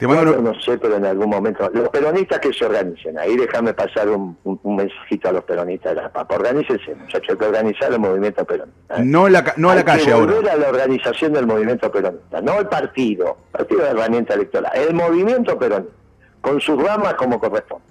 Te 0.00 0.06
no 0.06 0.58
sé, 0.60 0.78
pero 0.78 0.96
en 0.96 1.04
algún 1.04 1.28
momento. 1.28 1.68
Los 1.74 1.90
peronistas 1.90 2.38
que 2.38 2.54
se 2.54 2.64
organicen. 2.64 3.18
Ahí 3.18 3.36
déjame 3.36 3.74
pasar 3.74 4.08
un, 4.08 4.34
mensajito 4.64 5.28
a 5.28 5.32
los 5.32 5.44
peronistas 5.44 5.94
de 5.94 6.00
la 6.00 6.08
Pampa. 6.08 6.36
Organícense, 6.36 6.94
muchachos, 6.94 7.28
hay 7.28 7.36
que 7.36 7.44
organizar 7.44 7.92
el 7.92 7.98
movimiento 7.98 8.42
peronista. 8.46 8.96
¿eh? 8.96 9.02
No, 9.04 9.28
la, 9.28 9.52
no 9.58 9.68
a 9.68 9.74
la 9.74 9.84
calle 9.84 10.10
ahora. 10.10 10.52
a 10.52 10.56
la 10.56 10.68
organización 10.70 11.34
del 11.34 11.46
movimiento 11.46 11.92
peronista, 11.92 12.40
no 12.40 12.60
el 12.60 12.68
partido, 12.68 13.36
partido 13.52 13.82
de 13.82 13.90
herramienta 13.90 14.32
electoral, 14.32 14.72
el 14.74 14.94
movimiento 14.94 15.58
peronista, 15.58 15.92
con 16.40 16.62
sus 16.62 16.82
ramas 16.82 17.12
como 17.14 17.38
corresponde. 17.38 17.84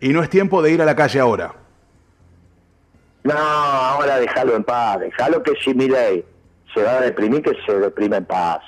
Y 0.00 0.10
no 0.10 0.22
es 0.22 0.28
tiempo 0.28 0.60
de 0.60 0.72
ir 0.72 0.82
a 0.82 0.84
la 0.84 0.94
calle 0.94 1.20
ahora. 1.20 1.54
No, 3.24 3.32
ahora 3.32 4.18
déjalo 4.18 4.56
en 4.56 4.62
paz, 4.62 5.00
déjalo 5.00 5.42
que 5.42 5.54
si 5.64 5.72
mi 5.72 5.88
ley 5.88 6.22
se 6.74 6.82
va 6.82 6.98
a 6.98 7.00
deprimir, 7.00 7.42
que 7.42 7.52
se 7.66 7.78
deprime 7.78 8.16
en 8.18 8.24
paz. 8.24 8.60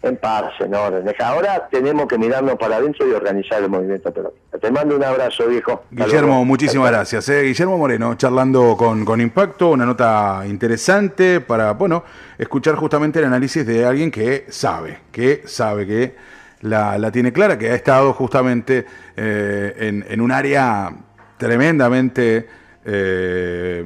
En 0.00 0.16
paz, 0.16 0.52
en 0.60 0.72
orden. 0.74 1.12
Ahora 1.18 1.68
tenemos 1.68 2.06
que 2.06 2.16
mirarnos 2.16 2.54
para 2.54 2.76
adentro 2.76 3.08
y 3.08 3.12
organizar 3.12 3.60
el 3.60 3.68
movimiento 3.68 4.12
peronista. 4.12 4.56
Te 4.56 4.70
mando 4.70 4.94
un 4.94 5.02
abrazo, 5.02 5.48
viejo. 5.48 5.82
Guillermo, 5.90 6.44
muchísimas 6.44 6.90
gracias. 6.92 7.28
Eh. 7.28 7.42
Guillermo 7.42 7.76
Moreno, 7.76 8.14
charlando 8.14 8.76
con, 8.76 9.04
con 9.04 9.20
Impacto, 9.20 9.70
una 9.70 9.84
nota 9.84 10.44
interesante 10.46 11.40
para, 11.40 11.72
bueno, 11.72 12.04
escuchar 12.38 12.76
justamente 12.76 13.18
el 13.18 13.24
análisis 13.24 13.66
de 13.66 13.84
alguien 13.84 14.12
que 14.12 14.46
sabe, 14.50 15.00
que 15.10 15.42
sabe 15.46 15.84
que 15.84 16.14
la, 16.60 16.96
la 16.96 17.10
tiene 17.10 17.32
clara, 17.32 17.58
que 17.58 17.70
ha 17.70 17.74
estado 17.74 18.12
justamente 18.12 18.86
eh, 19.16 19.74
en, 19.78 20.06
en 20.08 20.20
un 20.20 20.30
área 20.30 20.92
tremendamente 21.38 22.48
eh, 22.90 23.84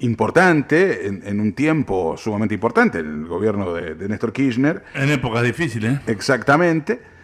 importante, 0.00 1.06
en, 1.06 1.40
un 1.40 1.52
tiempo 1.52 2.16
sumamente 2.16 2.54
importante, 2.54 2.98
el 2.98 3.26
gobierno 3.26 3.74
de, 3.74 3.94
de 3.94 4.08
Néstor 4.08 4.32
Kirchner. 4.32 4.82
En 4.94 5.10
épocas 5.10 5.42
difíciles. 5.42 5.98
Exactamente 6.06 7.17